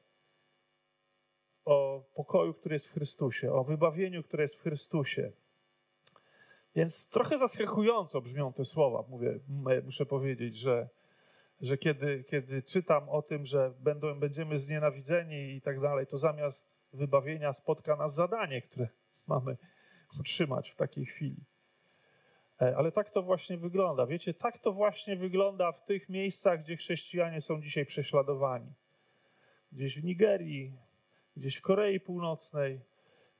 o 1.65 2.05
pokoju, 2.15 2.55
który 2.55 2.75
jest 2.75 2.89
w 2.89 2.93
Chrystusie, 2.93 3.53
o 3.53 3.65
wybawieniu, 3.65 4.23
które 4.23 4.45
jest 4.45 4.57
w 4.57 4.63
Chrystusie. 4.63 5.33
Więc 6.75 7.11
trochę 7.11 7.39
zaskakująco 7.39 8.21
brzmią 8.21 8.53
te 8.53 8.65
słowa, 8.65 9.05
mówię, 9.09 9.39
muszę 9.85 10.07
powiedzieć, 10.07 10.57
że, 10.57 10.89
że 11.63 11.79
kiedy, 11.79 12.25
kiedy 12.25 12.63
czytam 12.63 13.09
o 13.09 13.23
tym, 13.23 13.45
że 13.45 13.73
będą, 13.81 14.21
będziemy 14.21 14.59
znienawidzeni 14.59 15.55
i 15.55 15.61
tak 15.61 15.81
dalej, 15.81 16.07
to 16.07 16.17
zamiast 16.19 16.73
wybawienia 16.93 17.53
spotka 17.53 17.97
nas 17.97 18.15
zadanie, 18.15 18.63
które 18.63 18.89
mamy 19.27 19.57
utrzymać 20.21 20.71
w 20.71 20.77
takiej 20.77 21.05
chwili. 21.05 21.45
E, 22.61 22.77
ale 22.77 22.93
tak 22.93 23.11
to 23.11 23.23
właśnie 23.23 23.59
wygląda. 23.59 24.07
Wiecie, 24.07 24.35
tak 24.35 24.59
to 24.59 24.73
właśnie 24.73 25.17
wygląda 25.17 25.73
w 25.73 25.85
tych 25.85 26.09
miejscach, 26.09 26.63
gdzie 26.63 26.77
chrześcijanie 26.77 27.41
są 27.41 27.61
dzisiaj 27.61 27.87
prześladowani. 27.87 28.73
Gdzieś 29.73 30.01
w 30.01 30.05
Nigerii, 30.05 30.73
gdzieś 31.37 31.57
w 31.57 31.63
Korei 31.63 32.01
Północnej, 32.01 32.81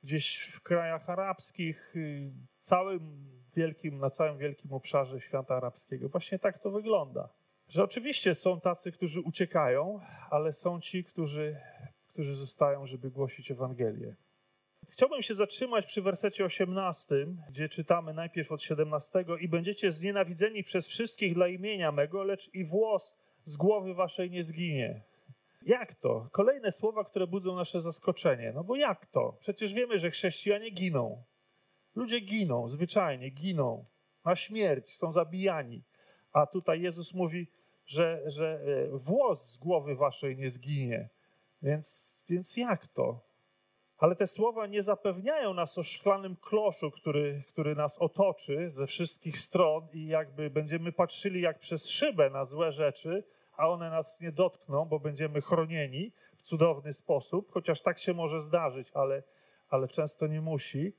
gdzieś 0.03 0.37
w 0.37 0.61
krajach 0.61 1.09
arabskich, 1.09 1.95
y, 1.95 2.31
całym 2.57 3.29
wielkim, 3.55 3.97
na 3.97 4.09
całym 4.09 4.37
wielkim 4.37 4.73
obszarze 4.73 5.21
świata 5.21 5.55
arabskiego. 5.55 6.09
Właśnie 6.09 6.39
tak 6.39 6.59
to 6.59 6.71
wygląda. 6.71 7.29
Że 7.73 7.83
oczywiście 7.83 8.33
są 8.33 8.59
tacy, 8.59 8.91
którzy 8.91 9.21
uciekają, 9.21 9.99
ale 10.29 10.53
są 10.53 10.81
ci, 10.81 11.03
którzy, 11.03 11.57
którzy 12.07 12.35
zostają, 12.35 12.87
żeby 12.87 13.11
głosić 13.11 13.51
Ewangelię. 13.51 14.15
Chciałbym 14.89 15.21
się 15.21 15.33
zatrzymać 15.33 15.85
przy 15.85 16.01
wersecie 16.01 16.45
18, 16.45 17.15
gdzie 17.49 17.69
czytamy 17.69 18.13
najpierw 18.13 18.51
od 18.51 18.61
17: 18.61 19.25
I 19.39 19.47
będziecie 19.47 19.91
znienawidzeni 19.91 20.63
przez 20.63 20.87
wszystkich 20.87 21.33
dla 21.33 21.47
imienia 21.47 21.91
mego, 21.91 22.23
lecz 22.23 22.49
i 22.53 22.65
włos 22.65 23.15
z 23.43 23.55
głowy 23.55 23.93
waszej 23.93 24.31
nie 24.31 24.43
zginie. 24.43 25.01
Jak 25.65 25.95
to? 25.95 26.29
Kolejne 26.31 26.71
słowa, 26.71 27.03
które 27.03 27.27
budzą 27.27 27.55
nasze 27.55 27.81
zaskoczenie. 27.81 28.51
No 28.55 28.63
bo 28.63 28.75
jak 28.75 29.05
to? 29.05 29.37
Przecież 29.39 29.73
wiemy, 29.73 29.99
że 29.99 30.11
chrześcijanie 30.11 30.69
giną. 30.69 31.23
Ludzie 31.95 32.19
giną, 32.19 32.67
zwyczajnie 32.67 33.29
giną. 33.29 33.85
Na 34.25 34.35
śmierć, 34.35 34.97
są 34.97 35.11
zabijani. 35.11 35.83
A 36.33 36.47
tutaj 36.47 36.81
Jezus 36.81 37.13
mówi, 37.13 37.47
że, 37.85 38.21
że 38.25 38.59
e, 38.93 38.97
włos 38.97 39.51
z 39.51 39.57
głowy 39.57 39.95
waszej 39.95 40.37
nie 40.37 40.49
zginie. 40.49 41.09
Więc, 41.61 42.17
więc 42.29 42.57
jak 42.57 42.87
to? 42.87 43.33
Ale 43.97 44.15
te 44.15 44.27
słowa 44.27 44.67
nie 44.67 44.83
zapewniają 44.83 45.53
nas 45.53 45.77
o 45.77 45.83
szklanym 45.83 46.35
kloszu, 46.35 46.91
który, 46.91 47.43
który 47.47 47.75
nas 47.75 47.97
otoczy 47.97 48.69
ze 48.69 48.87
wszystkich 48.87 49.37
stron 49.37 49.87
i 49.93 50.07
jakby 50.07 50.49
będziemy 50.49 50.91
patrzyli 50.91 51.41
jak 51.41 51.59
przez 51.59 51.89
szybę 51.89 52.29
na 52.29 52.45
złe 52.45 52.71
rzeczy, 52.71 53.23
a 53.57 53.69
one 53.69 53.89
nas 53.89 54.21
nie 54.21 54.31
dotkną, 54.31 54.85
bo 54.85 54.99
będziemy 54.99 55.41
chronieni 55.41 56.11
w 56.37 56.41
cudowny 56.41 56.93
sposób, 56.93 57.51
chociaż 57.51 57.81
tak 57.81 57.99
się 57.99 58.13
może 58.13 58.41
zdarzyć, 58.41 58.91
ale, 58.93 59.23
ale 59.69 59.87
często 59.87 60.27
nie 60.27 60.41
musi. 60.41 60.93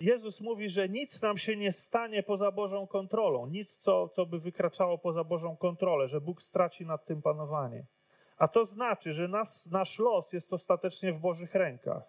Jezus 0.00 0.40
mówi, 0.40 0.70
że 0.70 0.88
nic 0.88 1.22
nam 1.22 1.38
się 1.38 1.56
nie 1.56 1.72
stanie 1.72 2.22
poza 2.22 2.50
Bożą 2.50 2.86
kontrolą, 2.86 3.46
nic, 3.46 3.76
co, 3.76 4.08
co 4.08 4.26
by 4.26 4.38
wykraczało 4.38 4.98
poza 4.98 5.24
Bożą 5.24 5.56
kontrolę, 5.56 6.08
że 6.08 6.20
Bóg 6.20 6.42
straci 6.42 6.86
nad 6.86 7.04
tym 7.04 7.22
panowanie. 7.22 7.84
A 8.38 8.48
to 8.48 8.64
znaczy, 8.64 9.12
że 9.12 9.28
nas, 9.28 9.70
nasz 9.70 9.98
los 9.98 10.32
jest 10.32 10.52
ostatecznie 10.52 11.12
w 11.12 11.18
Bożych 11.18 11.54
rękach 11.54 12.02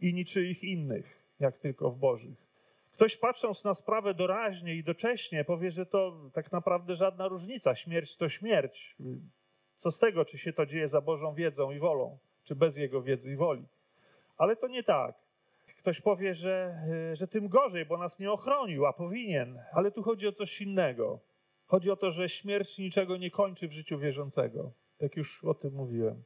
i 0.00 0.14
niczyich 0.14 0.64
innych, 0.64 1.22
jak 1.40 1.58
tylko 1.58 1.90
w 1.90 1.98
Bożych. 1.98 2.48
Ktoś 2.92 3.16
patrząc 3.16 3.64
na 3.64 3.74
sprawę 3.74 4.14
doraźnie 4.14 4.74
i 4.74 4.84
docześnie 4.84 5.44
powie, 5.44 5.70
że 5.70 5.86
to 5.86 6.16
tak 6.32 6.52
naprawdę 6.52 6.94
żadna 6.96 7.28
różnica. 7.28 7.74
Śmierć 7.74 8.16
to 8.16 8.28
śmierć. 8.28 8.96
Co 9.76 9.90
z 9.90 9.98
tego, 9.98 10.24
czy 10.24 10.38
się 10.38 10.52
to 10.52 10.66
dzieje 10.66 10.88
za 10.88 11.00
Bożą 11.00 11.34
wiedzą 11.34 11.70
i 11.70 11.78
wolą, 11.78 12.18
czy 12.44 12.56
bez 12.56 12.76
Jego 12.76 13.02
wiedzy 13.02 13.32
i 13.32 13.36
woli. 13.36 13.64
Ale 14.38 14.56
to 14.56 14.68
nie 14.68 14.82
tak. 14.82 15.14
Ktoś 15.88 16.00
powie, 16.00 16.34
że, 16.34 16.82
że 17.12 17.28
tym 17.28 17.48
gorzej, 17.48 17.86
bo 17.86 17.98
nas 17.98 18.18
nie 18.18 18.32
ochronił, 18.32 18.86
a 18.86 18.92
powinien. 18.92 19.58
Ale 19.72 19.90
tu 19.90 20.02
chodzi 20.02 20.28
o 20.28 20.32
coś 20.32 20.60
innego. 20.60 21.20
Chodzi 21.66 21.90
o 21.90 21.96
to, 21.96 22.10
że 22.10 22.28
śmierć 22.28 22.78
niczego 22.78 23.16
nie 23.16 23.30
kończy 23.30 23.68
w 23.68 23.72
życiu 23.72 23.98
wierzącego. 23.98 24.72
Tak 24.98 25.16
już 25.16 25.44
o 25.44 25.54
tym 25.54 25.74
mówiłem. 25.74 26.22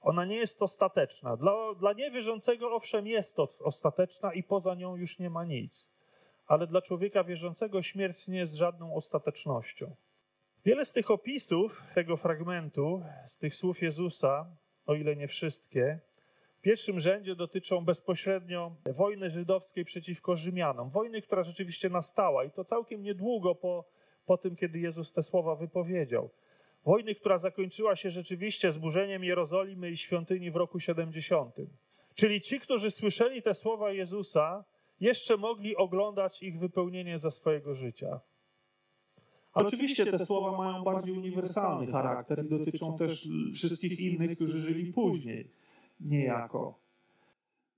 Ona 0.00 0.24
nie 0.24 0.36
jest 0.36 0.62
ostateczna. 0.62 1.36
Dla, 1.36 1.74
dla 1.74 1.92
niewierzącego, 1.92 2.74
owszem, 2.74 3.06
jest 3.06 3.36
to 3.36 3.48
ostateczna 3.60 4.32
i 4.32 4.42
poza 4.42 4.74
nią 4.74 4.96
już 4.96 5.18
nie 5.18 5.30
ma 5.30 5.44
nic 5.44 5.96
ale 6.46 6.66
dla 6.66 6.82
człowieka 6.82 7.24
wierzącego 7.24 7.82
śmierć 7.82 8.28
nie 8.28 8.38
jest 8.38 8.54
żadną 8.54 8.94
ostatecznością. 8.94 9.96
Wiele 10.64 10.84
z 10.84 10.92
tych 10.92 11.10
opisów 11.10 11.82
tego 11.94 12.16
fragmentu, 12.16 13.02
z 13.26 13.38
tych 13.38 13.54
słów 13.54 13.82
Jezusa, 13.82 14.46
o 14.86 14.94
ile 14.94 15.16
nie 15.16 15.28
wszystkie, 15.28 16.00
pierwszym 16.66 17.00
rzędzie 17.00 17.34
dotyczą 17.36 17.84
bezpośrednio 17.84 18.76
wojny 18.96 19.30
żydowskiej 19.30 19.84
przeciwko 19.84 20.36
Rzymianom. 20.36 20.90
Wojny, 20.90 21.22
która 21.22 21.42
rzeczywiście 21.42 21.90
nastała 21.90 22.44
i 22.44 22.50
to 22.50 22.64
całkiem 22.64 23.02
niedługo 23.02 23.54
po, 23.54 23.84
po 24.26 24.38
tym, 24.38 24.56
kiedy 24.56 24.78
Jezus 24.78 25.12
te 25.12 25.22
słowa 25.22 25.54
wypowiedział. 25.56 26.30
Wojny, 26.84 27.14
która 27.14 27.38
zakończyła 27.38 27.96
się 27.96 28.10
rzeczywiście 28.10 28.72
zburzeniem 28.72 29.24
Jerozolimy 29.24 29.90
i 29.90 29.96
świątyni 29.96 30.50
w 30.50 30.56
roku 30.56 30.80
70. 30.80 31.54
Czyli 32.14 32.40
ci, 32.40 32.60
którzy 32.60 32.90
słyszeli 32.90 33.42
te 33.42 33.54
słowa 33.54 33.92
Jezusa, 33.92 34.64
jeszcze 35.00 35.36
mogli 35.36 35.76
oglądać 35.76 36.42
ich 36.42 36.58
wypełnienie 36.58 37.18
za 37.18 37.30
swojego 37.30 37.74
życia. 37.74 38.20
Ale 39.52 39.66
oczywiście 39.66 40.06
te 40.06 40.18
słowa 40.18 40.58
mają 40.58 40.84
bardziej 40.84 41.14
uniwersalny 41.14 41.92
charakter 41.92 42.44
i 42.44 42.48
dotyczą 42.48 42.98
też 42.98 43.28
wszystkich 43.54 44.00
innych, 44.00 44.36
którzy 44.36 44.58
żyli 44.58 44.92
później, 44.92 45.50
niejako. 46.00 46.78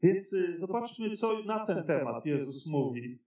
Więc 0.03 0.33
y, 0.33 0.59
zobaczmy, 0.59 1.11
co 1.11 1.43
na 1.43 1.67
ten 1.67 1.85
temat 1.85 2.27
Jezus 2.27 2.67
mówi. 2.67 3.19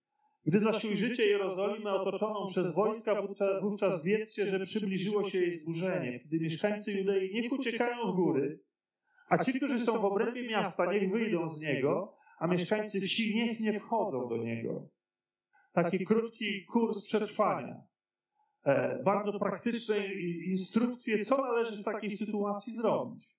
Gdy 0.45 0.59
zaś 0.59 0.85
ujrzycie 0.85 1.27
Jerozolimę 1.27 1.93
otoczoną 1.93 2.47
przez 2.47 2.75
wojska, 2.75 3.21
wówczas 3.61 4.03
wiedzcie, 4.03 4.47
że 4.47 4.59
przybliżyło 4.59 5.29
się 5.29 5.39
jej 5.39 5.53
zburzenie. 5.53 6.19
Gdy 6.25 6.39
mieszkańcy 6.39 6.91
Judei 6.91 7.33
niech 7.33 7.51
uciekają 7.51 8.11
w 8.11 8.15
góry, 8.15 8.59
a 9.29 9.37
ci, 9.37 9.53
którzy 9.53 9.79
są 9.79 10.01
w 10.01 10.05
obrębie 10.05 10.47
miasta, 10.47 10.93
niech 10.93 11.11
wyjdą 11.11 11.49
z 11.49 11.61
niego, 11.61 12.13
a 12.39 12.47
mieszkańcy 12.47 13.01
wsi 13.01 13.35
niech 13.35 13.59
nie 13.59 13.79
wchodzą 13.79 14.29
do 14.29 14.37
niego. 14.37 14.87
Taki 15.73 16.05
krótki 16.05 16.65
kurs 16.65 17.05
przetrwania. 17.05 17.81
E, 18.65 19.03
bardzo 19.03 19.39
praktyczne 19.39 20.13
instrukcje, 20.45 21.19
co 21.19 21.37
należy 21.37 21.81
w 21.81 21.85
takiej 21.85 22.09
sytuacji 22.09 22.73
zrobić. 22.73 23.31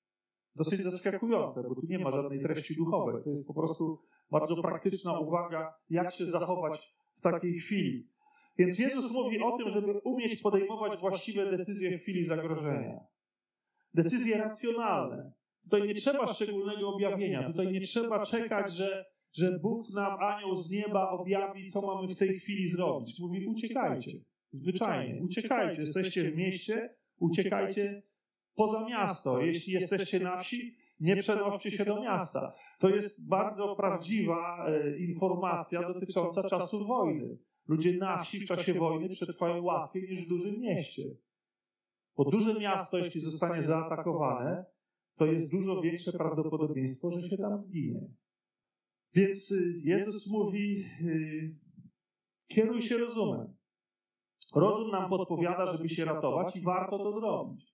Dosyć 0.57 0.83
zaskakujące, 0.83 1.63
bo 1.63 1.75
tu 1.75 1.87
nie 1.89 1.99
ma 1.99 2.11
żadnej 2.11 2.43
treści 2.43 2.77
duchowej. 2.77 3.25
To 3.25 3.31
jest 3.31 3.47
po 3.47 3.55
prostu 3.55 4.03
bardzo 4.31 4.63
praktyczna 4.63 5.19
uwaga, 5.19 5.75
jak 5.91 6.15
się 6.15 6.27
zachować 6.27 6.95
w 7.17 7.21
takiej 7.21 7.55
chwili. 7.55 8.09
Więc 8.59 8.79
Jezus 8.79 9.13
mówi 9.13 9.43
o 9.43 9.59
tym, 9.59 9.71
żeby 9.71 9.93
umieć 10.05 10.41
podejmować 10.43 11.01
właściwe 11.01 11.57
decyzje 11.57 11.99
w 11.99 12.03
chwili 12.03 12.25
zagrożenia. 12.25 13.01
Decyzje 13.95 14.39
racjonalne, 14.39 15.33
Tutaj 15.65 15.89
nie 15.89 15.95
trzeba 15.95 16.27
szczególnego 16.27 16.89
objawienia, 16.89 17.47
tutaj 17.47 17.73
nie 17.73 17.81
trzeba 17.81 18.25
czekać, 18.25 18.73
że, 18.73 19.05
że 19.33 19.59
Bóg 19.63 19.87
nam, 19.95 20.19
anioł 20.21 20.57
z 20.57 20.71
nieba 20.71 21.11
objawi, 21.11 21.67
co 21.67 21.83
mamy 21.83 22.09
w 22.09 22.17
tej 22.17 22.39
chwili 22.39 22.69
zrobić. 22.69 23.21
Mówi, 23.21 23.47
uciekajcie. 23.47 24.13
Zwyczajnie, 24.51 25.23
uciekajcie. 25.23 25.81
Jesteście 25.81 26.31
w 26.31 26.37
mieście, 26.37 26.95
uciekajcie 27.19 28.03
poza 28.55 28.85
miasto. 28.89 29.41
Jeśli 29.41 29.73
jesteście 29.73 30.21
na 30.21 30.39
wsi, 30.39 30.77
nie 31.01 31.17
przenoście 31.17 31.71
się 31.71 31.85
do 31.85 32.01
miasta. 32.01 32.55
To 32.79 32.89
jest 32.89 33.29
bardzo 33.29 33.77
prawdziwa 33.77 34.67
e, 34.69 34.99
informacja 34.99 35.93
dotycząca 35.93 36.49
czasu 36.49 36.87
wojny. 36.87 37.39
Ludzie 37.69 37.97
na 37.97 38.23
wsi 38.23 38.41
w 38.41 38.47
czasie 38.47 38.75
wojny 38.75 39.09
przetrwają 39.09 39.63
łatwiej 39.63 40.03
niż 40.03 40.25
w 40.25 40.29
dużym 40.29 40.61
mieście. 40.61 41.03
Bo 42.17 42.25
duże 42.25 42.61
miasto, 42.61 42.99
jeśli 42.99 43.21
zostanie 43.21 43.63
zaatakowane, 43.63 44.65
to 45.17 45.27
jest 45.27 45.51
dużo 45.51 45.81
większe 45.81 46.13
prawdopodobieństwo, 46.13 47.11
że 47.11 47.29
się 47.29 47.37
tam 47.37 47.59
zginie. 47.59 48.01
Więc 49.15 49.51
y, 49.51 49.75
Jezus 49.85 50.31
mówi: 50.31 50.85
kieruj 52.49 52.83
się 52.83 52.99
rozumem. 52.99 53.57
Rozum 54.55 54.91
nam 54.91 55.11
podpowiada, 55.11 55.67
żeby 55.67 55.89
się 55.89 56.05
ratować 56.05 56.57
i 56.57 56.61
warto 56.61 56.99
to 56.99 57.21
zrobić. 57.21 57.72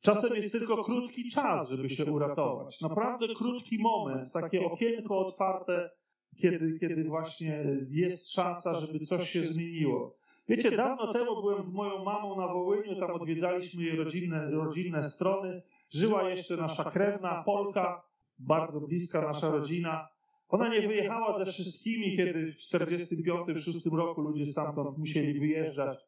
Czasem 0.00 0.36
jest 0.36 0.52
tylko 0.52 0.84
krótki 0.84 1.30
czas, 1.30 1.70
żeby 1.70 1.90
się 1.90 2.04
uratować. 2.04 2.80
Naprawdę 2.80 3.26
krótki 3.38 3.78
moment, 3.78 4.32
takie 4.32 4.64
okienko 4.64 5.26
otwarte, 5.26 5.90
kiedy, 6.36 6.78
kiedy 6.78 7.04
właśnie 7.04 7.64
jest 7.90 8.32
szansa, 8.32 8.74
żeby 8.74 8.98
coś 8.98 9.30
się 9.30 9.42
zmieniło. 9.42 10.16
Wiecie, 10.48 10.76
dawno 10.76 11.12
temu 11.12 11.42
byłem 11.42 11.62
z 11.62 11.74
moją 11.74 12.04
mamą 12.04 12.36
na 12.36 12.48
Wołyniu, 12.48 13.00
tam 13.00 13.10
odwiedzaliśmy 13.10 13.84
jej 13.84 13.96
rodzinne, 13.96 14.50
rodzinne 14.50 15.02
strony 15.02 15.62
żyła 15.90 16.30
jeszcze 16.30 16.56
nasza 16.56 16.84
krewna 16.84 17.42
Polka 17.46 18.02
bardzo 18.38 18.80
bliska 18.80 19.20
nasza 19.20 19.50
rodzina. 19.50 20.08
Ona 20.48 20.68
nie 20.68 20.88
wyjechała 20.88 21.38
ze 21.38 21.46
wszystkimi, 21.46 22.16
kiedy 22.16 22.52
w 22.52 22.56
1945-1946 22.56 23.96
roku 23.96 24.20
ludzie 24.20 24.46
stamtąd 24.46 24.98
musieli 24.98 25.40
wyjeżdżać, 25.40 25.98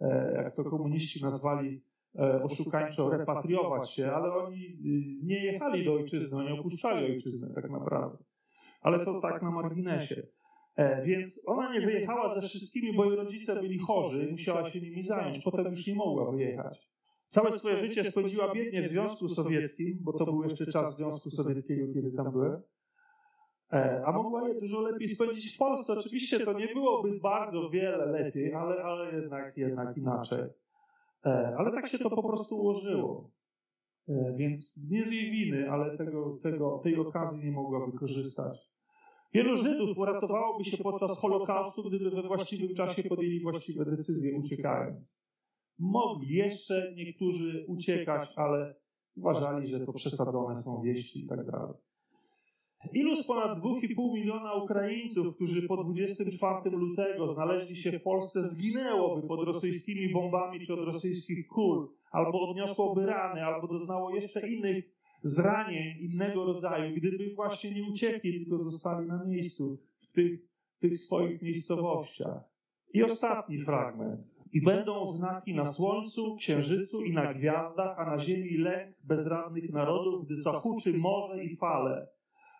e, 0.00 0.32
jak 0.34 0.54
to 0.54 0.64
komuniści 0.64 1.22
nazwali 1.22 1.82
oszukańczo, 2.42 3.10
repatriować 3.10 3.90
się, 3.90 4.12
ale 4.12 4.34
oni 4.34 4.64
y, 4.66 5.26
nie 5.26 5.44
jechali 5.44 5.84
do 5.84 5.94
ojczyzny, 5.94 6.38
oni 6.38 6.58
opuszczali 6.58 7.12
ojczyznę 7.12 7.54
tak 7.54 7.70
naprawdę. 7.70 8.18
Ale 8.80 9.04
to 9.04 9.20
tak 9.20 9.42
na 9.42 9.50
marginesie. 9.50 10.26
E, 10.76 11.04
więc 11.04 11.44
ona 11.46 11.72
nie 11.72 11.80
wyjechała 11.80 12.28
ze 12.28 12.40
wszystkimi, 12.40 12.96
bo 12.96 13.04
jej 13.04 13.16
rodzice 13.16 13.60
byli 13.60 13.78
chorzy, 13.78 14.28
musiała 14.30 14.70
się 14.70 14.80
nimi 14.80 15.02
zająć, 15.02 15.44
potem 15.44 15.66
już 15.70 15.86
nie 15.86 15.94
mogła 15.94 16.30
wyjechać. 16.30 16.88
Całe 17.26 17.52
swoje 17.52 17.76
życie 17.76 18.04
spędziła 18.04 18.54
biednie 18.54 18.82
w 18.82 18.86
Związku 18.86 19.28
Sowieckim, 19.28 19.98
bo 20.00 20.12
to 20.12 20.24
był 20.24 20.42
jeszcze 20.42 20.66
czas 20.66 20.96
Związku 20.96 21.30
Sowieckiego, 21.30 21.94
kiedy 21.94 22.12
tam 22.12 22.32
byłem. 22.32 22.62
E, 23.72 24.02
a 24.06 24.12
mogła 24.12 24.48
je 24.48 24.60
dużo 24.60 24.80
lepiej 24.80 25.08
spędzić 25.08 25.54
w 25.54 25.58
Polsce. 25.58 25.92
Oczywiście 25.92 26.40
to 26.40 26.52
nie 26.52 26.68
byłoby 26.68 27.20
bardzo 27.20 27.70
wiele 27.70 28.06
lepiej, 28.06 28.54
ale, 28.54 28.82
ale 28.82 29.20
jednak, 29.20 29.56
jednak 29.56 29.96
inaczej. 29.96 30.44
E, 31.24 31.54
ale 31.58 31.72
tak 31.72 31.86
się 31.86 31.98
to 31.98 32.10
po 32.10 32.22
prostu 32.22 32.56
ułożyło. 32.56 33.30
Więc 34.36 34.88
nie 34.90 35.04
z 35.04 35.12
jej 35.12 35.30
winy, 35.30 35.70
ale 35.70 35.98
tego, 35.98 36.38
tego, 36.42 36.80
tej 36.84 36.96
okazji 36.96 37.44
nie 37.44 37.52
mogła 37.52 37.86
wykorzystać. 37.86 38.74
Wielu 39.32 39.56
Żydów 39.56 39.98
uratowałoby 39.98 40.64
się 40.64 40.76
podczas 40.76 41.18
Holokaustu, 41.18 41.82
gdyby 41.82 42.10
we 42.10 42.22
właściwym 42.22 42.74
czasie 42.74 43.02
podjęli 43.02 43.40
właściwe 43.40 43.84
decyzje, 43.84 44.38
uciekając. 44.38 45.24
Mogli 45.78 46.34
jeszcze 46.34 46.94
niektórzy 46.96 47.64
uciekać, 47.68 48.28
ale 48.36 48.74
uważali, 49.16 49.68
że 49.68 49.86
to 49.86 49.92
przesadzone 49.92 50.56
są 50.56 50.82
wieści 50.82 51.24
i 51.24 51.28
tak 51.28 51.50
dalej. 51.50 51.74
Ilu 52.92 53.16
z 53.16 53.26
ponad 53.26 53.58
2,5 53.58 54.14
miliona 54.14 54.54
Ukraińców, 54.54 55.34
którzy 55.34 55.68
po 55.68 55.84
24 55.84 56.70
lutego 56.70 57.34
znaleźli 57.34 57.76
się 57.76 57.98
w 57.98 58.02
Polsce, 58.02 58.42
zginęłoby 58.42 59.28
pod 59.28 59.46
rosyjskimi 59.46 60.12
bombami 60.12 60.66
czy 60.66 60.74
od 60.74 60.80
rosyjskich 60.80 61.46
kul, 61.46 61.88
albo 62.10 62.50
odniosłoby 62.50 63.06
rany, 63.06 63.44
albo 63.44 63.68
doznało 63.68 64.14
jeszcze 64.14 64.48
innych 64.48 64.84
zranień 65.22 65.98
innego 66.00 66.44
rodzaju, 66.44 66.96
gdyby 66.96 67.34
właśnie 67.34 67.74
nie 67.74 67.84
uciekli, 67.90 68.40
tylko 68.40 68.58
zostali 68.58 69.06
na 69.06 69.24
miejscu, 69.24 69.78
w 69.98 70.12
tych, 70.12 70.40
w 70.76 70.80
tych 70.80 70.98
swoich 70.98 71.42
miejscowościach. 71.42 72.40
I 72.94 73.02
ostatni 73.02 73.58
fragment. 73.58 74.20
I 74.52 74.62
będą 74.62 75.06
znaki 75.06 75.54
na 75.54 75.66
słońcu, 75.66 76.36
księżycu 76.36 77.04
i 77.04 77.12
na 77.12 77.34
gwiazdach, 77.34 77.98
a 77.98 78.04
na 78.04 78.18
ziemi 78.18 78.56
lęk 78.56 78.96
bezradnych 79.04 79.70
narodów, 79.70 80.26
gdy 80.26 80.36
zahuczy 80.36 80.98
morze 80.98 81.44
i 81.44 81.56
fale. 81.56 82.13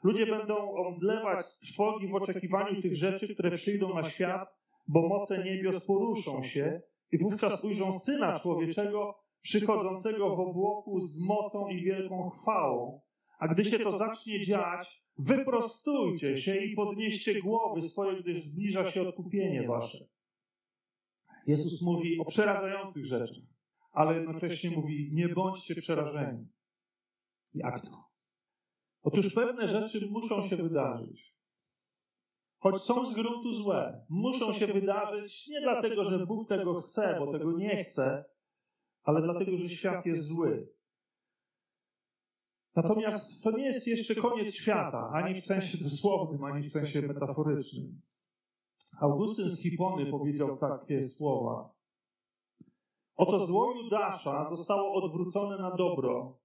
Ludzie 0.04 0.26
będą 0.26 0.74
omdlewać 0.74 1.46
z 1.46 1.60
trwogi 1.60 2.08
w 2.08 2.14
oczekiwaniu 2.14 2.82
tych 2.82 2.96
rzeczy, 2.96 3.34
które 3.34 3.50
przyjdą 3.50 3.94
na 3.94 4.10
świat, 4.10 4.48
bo 4.88 5.08
moce 5.08 5.44
niebios 5.44 5.84
poruszą 5.84 6.42
się 6.42 6.80
i 7.12 7.18
wówczas 7.18 7.64
ujrzą 7.64 7.92
Syna 7.92 8.38
Człowieczego 8.38 9.18
przychodzącego 9.42 10.36
w 10.36 10.40
obłoku 10.40 11.00
z 11.00 11.20
mocą 11.20 11.68
i 11.68 11.84
wielką 11.84 12.30
chwałą. 12.30 13.00
A 13.38 13.48
gdy 13.48 13.64
się 13.64 13.78
to 13.78 13.92
zacznie 13.92 14.40
dziać, 14.40 15.04
wyprostujcie 15.18 16.36
się 16.36 16.56
i 16.56 16.74
podnieście 16.74 17.42
głowy 17.42 17.82
swoje, 17.82 18.22
gdyż 18.22 18.42
zbliża 18.42 18.90
się 18.90 19.08
odkupienie 19.08 19.66
wasze. 19.66 20.06
Jezus 21.46 21.82
mówi 21.82 22.18
o 22.20 22.24
przerażających 22.24 23.06
rzeczach, 23.06 23.44
ale 23.92 24.14
jednocześnie 24.14 24.70
mówi: 24.70 25.10
Nie 25.12 25.28
bądźcie 25.28 25.74
przerażeni. 25.74 26.46
Jak 27.54 27.80
to? 27.80 28.13
Otóż 29.04 29.34
pewne 29.34 29.68
rzeczy 29.68 30.08
muszą 30.10 30.42
się 30.42 30.56
wydarzyć. 30.56 31.34
Choć 32.58 32.82
są 32.82 33.04
z 33.04 33.14
gruntu 33.14 33.52
złe, 33.52 34.04
muszą 34.08 34.52
się 34.52 34.66
wydarzyć 34.66 35.48
nie 35.48 35.60
dlatego, 35.60 36.04
że 36.04 36.26
Bóg 36.26 36.48
tego 36.48 36.80
chce, 36.80 37.16
bo 37.18 37.32
tego 37.32 37.52
nie 37.52 37.84
chce, 37.84 38.24
ale 39.02 39.22
dlatego, 39.22 39.56
że 39.56 39.68
świat 39.68 40.06
jest 40.06 40.26
zły. 40.26 40.68
Natomiast 42.76 43.42
to 43.42 43.50
nie 43.50 43.64
jest 43.64 43.88
jeszcze 43.88 44.14
koniec 44.14 44.54
świata, 44.54 45.10
ani 45.12 45.34
w 45.34 45.44
sensie 45.44 45.78
dosłownym, 45.78 46.44
ani 46.44 46.62
w 46.62 46.68
sensie 46.68 47.02
metaforycznym. 47.02 48.00
Augustyn 49.00 49.48
z 49.48 49.62
Hipony 49.62 50.06
powiedział 50.06 50.56
takie 50.56 51.02
słowa. 51.02 51.74
Oto 53.16 53.46
zło 53.46 53.74
Judasza 53.82 54.44
zostało 54.44 54.92
odwrócone 54.92 55.58
na 55.58 55.76
dobro. 55.76 56.43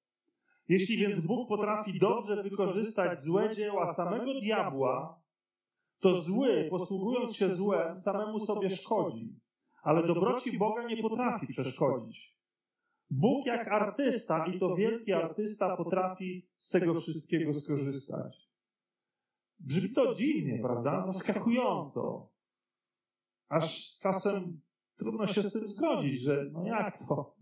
Jeśli 0.70 0.98
więc 0.98 1.26
Bóg 1.26 1.50
potrafi 1.50 2.00
dobrze 2.00 2.44
wykorzystać 2.44 3.20
złe 3.20 3.56
dzieła 3.56 3.88
samego 3.88 4.40
diabła, 4.40 5.22
to 6.00 6.14
zły, 6.14 6.68
posługując 6.70 7.36
się 7.36 7.50
złem, 7.50 7.98
samemu 7.98 8.40
sobie 8.40 8.70
szkodzi. 8.70 9.40
Ale 9.84 10.08
dobroci 10.08 10.58
Boga 10.58 10.88
nie 10.88 11.02
potrafi 11.02 11.48
przeszkodzić. 11.48 12.40
Bóg 13.10 13.46
jak 13.46 13.68
artysta, 13.68 14.46
i 14.46 14.60
to 14.60 14.76
wielki 14.76 15.14
artysta, 15.14 15.78
potrafi 15.78 16.48
z 16.58 16.70
tego 16.70 17.00
wszystkiego 17.00 17.54
skorzystać. 17.54 18.50
Brzmi 19.60 19.94
to 19.94 20.16
dziwnie, 20.16 20.60
prawda? 20.62 21.00
Zaskakująco. 21.00 22.30
Aż 23.50 24.00
czasem 24.00 24.62
trudno 24.98 25.28
się 25.28 25.44
z 25.44 25.54
tym 25.54 25.68
zgodzić, 25.68 26.22
że 26.22 26.46
no 26.52 26.66
jak 26.66 27.00
to? 27.08 27.36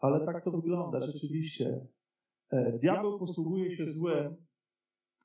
Ale 0.00 0.26
tak 0.26 0.44
to 0.44 0.50
wygląda 0.50 1.00
rzeczywiście. 1.00 1.86
E, 2.54 2.78
diabeł 2.78 3.18
posługuje 3.18 3.76
się 3.76 3.86
złem, 3.86 4.36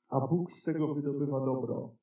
a 0.08 0.20
Bóg 0.20 0.52
z 0.52 0.62
tego 0.62 0.94
wydobywa 0.94 1.40
dobro. 1.40 1.94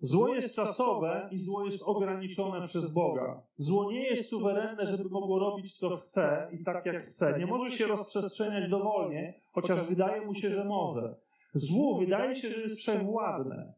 Zło 0.00 0.34
jest 0.34 0.56
czasowe 0.56 1.28
i 1.32 1.40
zło 1.40 1.64
jest 1.64 1.82
ograniczone 1.82 2.68
przez 2.68 2.92
Boga. 2.92 3.42
Zło 3.56 3.92
nie 3.92 4.08
jest 4.08 4.28
suwerenne, 4.28 4.86
żeby 4.86 5.08
mogło 5.08 5.38
robić 5.38 5.78
co 5.78 5.96
chce 5.96 6.48
i 6.52 6.64
tak 6.64 6.86
jak 6.86 7.02
chce. 7.02 7.38
Nie 7.38 7.46
może 7.46 7.76
się 7.76 7.86
rozprzestrzeniać 7.86 8.70
dowolnie, 8.70 9.40
chociaż 9.52 9.88
wydaje 9.88 10.26
mu 10.26 10.34
się, 10.34 10.50
że 10.50 10.64
może. 10.64 11.16
Zło 11.54 11.98
wydaje 11.98 12.36
się, 12.36 12.50
że 12.50 12.60
jest 12.60 12.78
wszechwładne, 12.78 13.74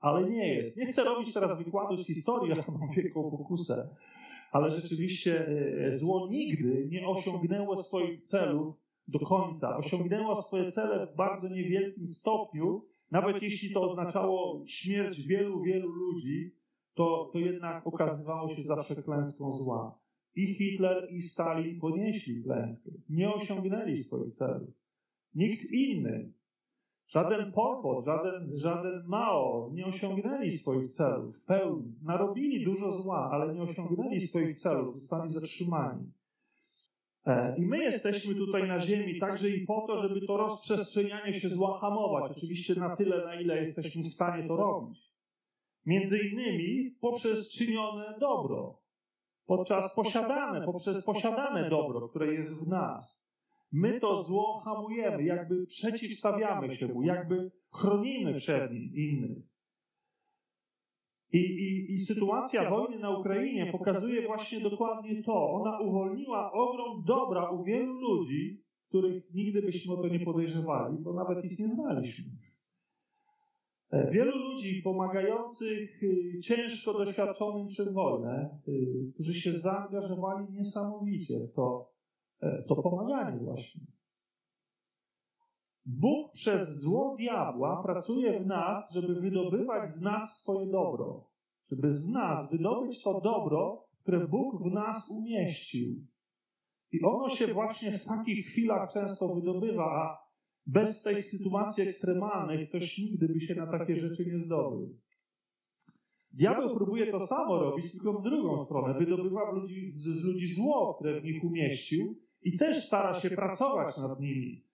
ale 0.00 0.30
nie 0.30 0.54
jest. 0.54 0.78
Nie 0.78 0.86
chcę 0.86 1.04
robić 1.04 1.34
teraz 1.34 1.58
wykładu 1.58 1.96
z 1.96 2.06
historii, 2.06 2.52
ale 2.52 2.64
mam 2.68 2.90
wielką 2.90 3.30
pokusę. 3.30 3.88
Ale 4.52 4.70
rzeczywiście 4.70 5.48
e, 5.86 5.92
zło 5.92 6.28
nigdy 6.30 6.88
nie 6.90 7.08
osiągnęło 7.08 7.76
swoich 7.76 8.22
celów 8.22 8.81
do 9.08 9.18
końca. 9.18 9.76
Osiągnęło 9.76 10.42
swoje 10.42 10.70
cele 10.70 11.06
w 11.06 11.16
bardzo 11.16 11.48
niewielkim 11.48 12.06
stopniu, 12.06 12.84
nawet 13.10 13.42
jeśli 13.42 13.72
to 13.74 13.82
oznaczało 13.82 14.64
śmierć 14.66 15.26
wielu, 15.26 15.62
wielu 15.62 15.88
ludzi, 15.88 16.54
to, 16.94 17.30
to 17.32 17.38
jednak 17.38 17.86
okazywało 17.86 18.54
się 18.54 18.62
zawsze 18.62 19.02
klęską 19.02 19.52
zła. 19.52 19.98
I 20.34 20.54
Hitler, 20.54 21.08
i 21.10 21.22
Stalin 21.22 21.80
ponieśli 21.80 22.42
klęskę. 22.42 22.90
Nie 23.08 23.34
osiągnęli 23.34 23.96
swoich 23.96 24.34
celów. 24.34 24.70
Nikt 25.34 25.70
inny, 25.70 26.32
żaden 27.08 27.52
Pol 27.52 27.82
Pot, 27.82 28.04
żaden, 28.04 28.56
żaden 28.56 29.04
Mao 29.06 29.70
nie 29.72 29.86
osiągnęli 29.86 30.50
swoich 30.50 30.92
celów 30.92 31.36
w 31.36 31.44
pełni. 31.44 31.94
Narobili 32.02 32.64
dużo 32.64 32.92
zła, 32.92 33.30
ale 33.32 33.54
nie 33.54 33.62
osiągnęli 33.62 34.20
swoich 34.20 34.60
celów. 34.60 35.00
Zostali 35.00 35.28
zatrzymani. 35.28 36.12
E, 37.26 37.54
I 37.58 37.66
my 37.66 37.78
jesteśmy 37.78 38.34
tutaj 38.34 38.68
na 38.68 38.80
ziemi 38.80 39.20
także 39.20 39.48
i 39.48 39.66
po 39.66 39.84
to, 39.86 39.98
żeby 39.98 40.26
to 40.26 40.36
rozprzestrzenianie 40.36 41.40
się 41.40 41.48
zła 41.48 41.78
hamować. 41.78 42.32
Oczywiście 42.36 42.74
na 42.74 42.96
tyle, 42.96 43.24
na 43.24 43.40
ile 43.40 43.56
jesteśmy 43.58 44.02
w 44.02 44.08
stanie 44.08 44.48
to 44.48 44.56
robić. 44.56 45.12
Między 45.86 46.18
innymi 46.18 46.90
poprzez 47.00 47.52
czynione 47.52 48.14
dobro, 48.20 48.78
podczas 49.46 49.94
posiadane, 49.94 50.64
poprzez 50.64 51.06
posiadane 51.06 51.70
dobro, 51.70 52.08
które 52.08 52.34
jest 52.34 52.64
w 52.64 52.68
nas. 52.68 53.32
My 53.72 54.00
to 54.00 54.22
zło 54.22 54.62
hamujemy, 54.64 55.24
jakby 55.24 55.66
przeciwstawiamy 55.66 56.76
się 56.76 56.88
mu, 56.88 57.02
jakby 57.02 57.50
chronimy 57.70 58.34
przed 58.34 58.72
nim 58.72 58.92
innych. 58.94 59.51
I, 61.32 61.38
i, 61.38 61.92
I 61.92 61.98
sytuacja 61.98 62.70
wojny 62.70 62.98
na 62.98 63.18
Ukrainie 63.18 63.72
pokazuje 63.72 64.26
właśnie 64.26 64.60
dokładnie 64.60 65.22
to. 65.22 65.50
Ona 65.52 65.80
uwolniła 65.80 66.52
ogrom 66.52 67.04
dobra 67.06 67.50
u 67.50 67.64
wielu 67.64 67.92
ludzi, 67.92 68.62
których 68.88 69.34
nigdy 69.34 69.62
byśmy 69.62 69.94
o 69.94 70.02
to 70.02 70.08
nie 70.08 70.20
podejrzewali, 70.20 70.98
bo 71.00 71.12
nawet 71.12 71.44
ich 71.44 71.58
nie 71.58 71.68
znaliśmy. 71.68 72.24
E, 73.90 74.10
wielu 74.10 74.38
ludzi 74.38 74.82
pomagających 74.84 76.02
y, 76.02 76.40
ciężko 76.40 76.92
doświadczonym 76.92 77.66
przez 77.66 77.94
wojnę, 77.94 78.58
y, 78.68 79.12
którzy 79.14 79.34
się 79.34 79.58
zaangażowali 79.58 80.46
niesamowicie 80.50 81.40
w 81.40 81.52
to, 81.52 81.92
e, 82.42 82.62
to 82.68 82.82
pomaganie 82.82 83.38
właśnie. 83.44 83.80
Bóg 85.86 86.32
przez 86.32 86.80
zło 86.80 87.16
diabła 87.18 87.82
pracuje 87.82 88.40
w 88.40 88.46
nas, 88.46 88.92
żeby 88.92 89.20
wydobywać 89.20 89.88
z 89.88 90.02
nas 90.02 90.40
swoje 90.40 90.66
dobro. 90.66 91.28
Żeby 91.70 91.92
z 91.92 92.12
nas 92.12 92.50
wydobyć 92.50 93.02
to 93.02 93.20
dobro, 93.20 93.84
które 94.00 94.28
Bóg 94.28 94.62
w 94.62 94.72
nas 94.72 95.10
umieścił. 95.10 96.06
I 96.92 97.02
ono 97.02 97.28
się 97.28 97.54
właśnie 97.54 97.98
w 97.98 98.04
takich 98.04 98.46
chwilach 98.46 98.92
często 98.92 99.34
wydobywa, 99.34 99.84
a 99.84 100.22
Bez 100.66 101.02
tej 101.02 101.22
sytuacji 101.22 101.84
ekstremalnej 101.84 102.68
ktoś 102.68 102.98
nigdy 102.98 103.28
by 103.28 103.40
się 103.40 103.54
na 103.54 103.66
takie 103.66 103.96
rzeczy 103.96 104.26
nie 104.26 104.38
zdobył. 104.38 104.98
Diabeł 106.32 106.76
próbuje 106.76 107.12
to 107.12 107.26
samo 107.26 107.58
robić, 107.58 107.92
tylko 107.92 108.12
w 108.12 108.22
drugą 108.22 108.64
stronę. 108.64 108.98
Wydobywa 108.98 109.50
ludzi, 109.50 109.88
z, 109.90 110.04
z 110.04 110.24
ludzi 110.24 110.46
zło, 110.46 110.94
które 110.94 111.20
w 111.20 111.24
nich 111.24 111.44
umieścił 111.44 112.16
i 112.42 112.56
też 112.56 112.86
stara 112.86 113.20
się 113.20 113.30
pracować 113.30 113.96
nad 113.96 114.20
nimi. 114.20 114.64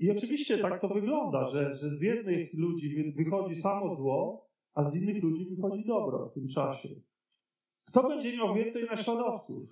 I 0.00 0.10
oczywiście 0.10 0.58
tak 0.58 0.80
to 0.80 0.88
wygląda, 0.88 1.48
że, 1.48 1.76
że 1.76 1.90
z 1.90 2.02
jednych 2.02 2.54
ludzi 2.54 3.12
wychodzi 3.16 3.56
samo 3.56 3.94
zło, 3.94 4.48
a 4.74 4.84
z 4.84 5.02
innych 5.02 5.22
ludzi 5.22 5.46
wychodzi 5.56 5.84
dobro 5.84 6.28
w 6.28 6.34
tym 6.34 6.48
czasie. 6.48 6.88
Kto 7.84 8.08
będzie 8.08 8.36
miał 8.36 8.54
więcej 8.54 8.84
naśladowców? 8.84 9.70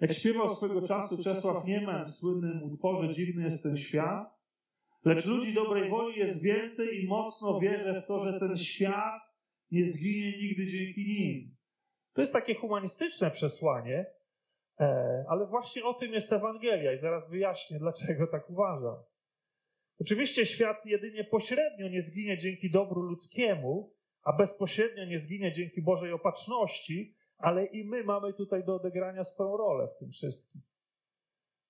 Jak 0.00 0.12
śpiewał 0.12 0.48
swego 0.48 0.88
czasu 0.88 1.22
Czesław 1.22 1.64
Niemen 1.64 2.04
w 2.04 2.10
słynnym 2.10 2.62
utworze 2.62 3.14
Dziwny 3.14 3.42
jest 3.42 3.62
ten 3.62 3.76
świat, 3.76 4.38
lecz 5.04 5.26
ludzi 5.26 5.54
dobrej 5.54 5.90
woli 5.90 6.18
jest 6.18 6.42
więcej 6.42 7.04
i 7.04 7.06
mocno 7.06 7.60
wierzę 7.60 8.02
w 8.04 8.08
to, 8.08 8.24
że 8.24 8.40
ten 8.40 8.56
świat 8.56 9.22
nie 9.70 9.84
zginie 9.84 10.38
nigdy 10.38 10.66
dzięki 10.66 11.06
nim. 11.06 11.56
To 12.12 12.20
jest 12.20 12.32
takie 12.32 12.54
humanistyczne 12.54 13.30
przesłanie, 13.30 14.06
ale 15.28 15.46
właśnie 15.46 15.84
o 15.84 15.94
tym 15.94 16.12
jest 16.12 16.32
Ewangelia 16.32 16.92
i 16.92 16.98
zaraz 16.98 17.30
wyjaśnię, 17.30 17.78
dlaczego 17.78 18.26
tak 18.26 18.50
uważam. 18.50 18.96
Oczywiście 20.00 20.46
świat 20.46 20.86
jedynie 20.86 21.24
pośrednio 21.24 21.88
nie 21.88 22.02
zginie 22.02 22.38
dzięki 22.38 22.70
dobru 22.70 23.02
ludzkiemu, 23.02 23.94
a 24.22 24.32
bezpośrednio 24.32 25.04
nie 25.04 25.18
zginie 25.18 25.52
dzięki 25.52 25.82
Bożej 25.82 26.12
opatrzności, 26.12 27.14
ale 27.38 27.66
i 27.66 27.84
my 27.84 28.04
mamy 28.04 28.34
tutaj 28.34 28.64
do 28.64 28.74
odegrania 28.74 29.24
swoją 29.24 29.56
rolę 29.56 29.88
w 29.96 29.98
tym 29.98 30.10
wszystkim. 30.10 30.62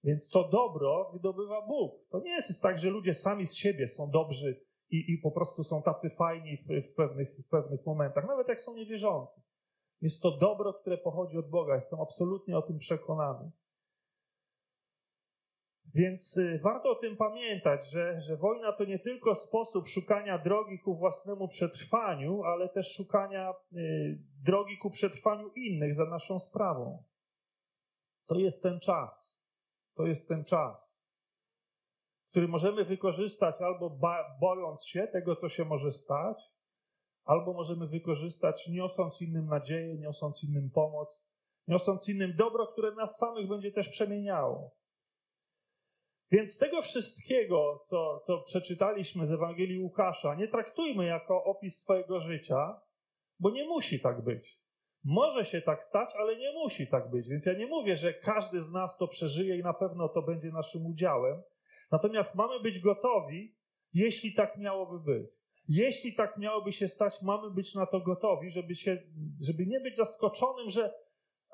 Więc 0.04 0.30
to 0.30 0.48
dobro 0.48 1.10
wydobywa 1.12 1.66
Bóg. 1.66 2.08
To 2.10 2.20
nie 2.20 2.30
jest 2.30 2.62
tak, 2.62 2.78
że 2.78 2.90
ludzie 2.90 3.14
sami 3.14 3.46
z 3.46 3.54
siebie 3.54 3.88
są 3.88 4.10
dobrzy 4.10 4.60
i, 4.90 5.12
i 5.12 5.18
po 5.18 5.30
prostu 5.30 5.64
są 5.64 5.82
tacy 5.82 6.10
fajni 6.10 6.56
w, 6.56 6.90
w, 6.90 6.94
pewnych, 6.94 7.28
w 7.46 7.48
pewnych 7.48 7.86
momentach, 7.86 8.26
nawet 8.28 8.48
jak 8.48 8.60
są 8.60 8.76
niewierzący. 8.76 9.40
Jest 10.00 10.22
to 10.22 10.36
dobro, 10.36 10.72
które 10.74 10.98
pochodzi 10.98 11.38
od 11.38 11.50
Boga. 11.50 11.74
Jestem 11.74 12.00
absolutnie 12.00 12.58
o 12.58 12.62
tym 12.62 12.78
przekonany. 12.78 13.50
Więc 15.94 16.36
y, 16.36 16.60
warto 16.62 16.90
o 16.90 16.94
tym 16.94 17.16
pamiętać, 17.16 17.90
że, 17.90 18.20
że 18.20 18.36
wojna 18.36 18.72
to 18.72 18.84
nie 18.84 18.98
tylko 18.98 19.34
sposób 19.34 19.88
szukania 19.88 20.38
drogi 20.38 20.78
ku 20.78 20.96
własnemu 20.96 21.48
przetrwaniu, 21.48 22.42
ale 22.42 22.68
też 22.68 22.94
szukania 22.96 23.54
y, 23.72 24.18
drogi 24.44 24.78
ku 24.78 24.90
przetrwaniu 24.90 25.50
innych 25.56 25.94
za 25.94 26.04
naszą 26.04 26.38
sprawą. 26.38 27.02
To 28.26 28.34
jest 28.34 28.62
ten 28.62 28.80
czas. 28.80 29.38
To 29.94 30.06
jest 30.06 30.28
ten 30.28 30.44
czas, 30.44 31.08
który 32.30 32.48
możemy 32.48 32.84
wykorzystać 32.84 33.60
albo 33.60 33.98
bojąc 34.40 34.86
się 34.86 35.06
tego, 35.06 35.36
co 35.36 35.48
się 35.48 35.64
może 35.64 35.92
stać, 35.92 36.36
albo 37.28 37.52
możemy 37.52 37.86
wykorzystać 37.86 38.68
niosąc 38.68 39.22
innym 39.22 39.46
nadzieję, 39.46 39.98
niosąc 39.98 40.44
innym 40.44 40.70
pomoc, 40.70 41.24
niosąc 41.68 42.08
innym 42.08 42.36
dobro, 42.36 42.66
które 42.66 42.94
nas 42.94 43.16
samych 43.16 43.48
będzie 43.48 43.72
też 43.72 43.88
przemieniało. 43.88 44.70
Więc 46.30 46.58
tego 46.58 46.82
wszystkiego, 46.82 47.80
co, 47.84 48.20
co 48.26 48.42
przeczytaliśmy 48.42 49.26
z 49.26 49.32
Ewangelii 49.32 49.78
Łukasza, 49.78 50.34
nie 50.34 50.48
traktujmy 50.48 51.06
jako 51.06 51.44
opis 51.44 51.82
swojego 51.82 52.20
życia, 52.20 52.80
bo 53.40 53.50
nie 53.50 53.64
musi 53.64 54.00
tak 54.00 54.24
być. 54.24 54.58
Może 55.04 55.44
się 55.44 55.62
tak 55.62 55.84
stać, 55.84 56.10
ale 56.14 56.36
nie 56.36 56.52
musi 56.52 56.88
tak 56.88 57.10
być. 57.10 57.28
Więc 57.28 57.46
ja 57.46 57.52
nie 57.52 57.66
mówię, 57.66 57.96
że 57.96 58.14
każdy 58.14 58.62
z 58.62 58.72
nas 58.72 58.98
to 58.98 59.08
przeżyje 59.08 59.58
i 59.58 59.62
na 59.62 59.74
pewno 59.74 60.08
to 60.08 60.22
będzie 60.22 60.48
naszym 60.48 60.86
udziałem. 60.86 61.42
Natomiast 61.92 62.36
mamy 62.36 62.60
być 62.60 62.80
gotowi, 62.80 63.56
jeśli 63.92 64.34
tak 64.34 64.58
miałoby 64.58 65.00
być. 65.00 65.37
Jeśli 65.68 66.14
tak 66.14 66.38
miałoby 66.38 66.72
się 66.72 66.88
stać, 66.88 67.22
mamy 67.22 67.50
być 67.50 67.74
na 67.74 67.86
to 67.86 68.00
gotowi, 68.00 68.50
żeby, 68.50 68.76
się, 68.76 69.02
żeby 69.40 69.66
nie 69.66 69.80
być 69.80 69.96
zaskoczonym, 69.96 70.70
że 70.70 70.94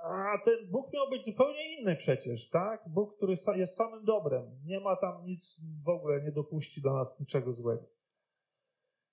a 0.05 0.39
ten 0.45 0.71
Bóg 0.71 0.93
miał 0.93 1.11
być 1.11 1.25
zupełnie 1.25 1.79
inny 1.79 1.97
przecież, 1.97 2.49
tak? 2.49 2.85
Bóg, 2.95 3.17
który 3.17 3.37
jest 3.57 3.77
samym 3.77 4.05
dobrem. 4.05 4.61
Nie 4.65 4.81
ma 4.81 4.97
tam 4.97 5.25
nic, 5.25 5.61
w 5.85 5.89
ogóle 5.89 6.23
nie 6.23 6.33
dopuści 6.33 6.83
do 6.83 6.93
nas 6.93 7.21
niczego 7.21 7.53
złego. 7.53 7.87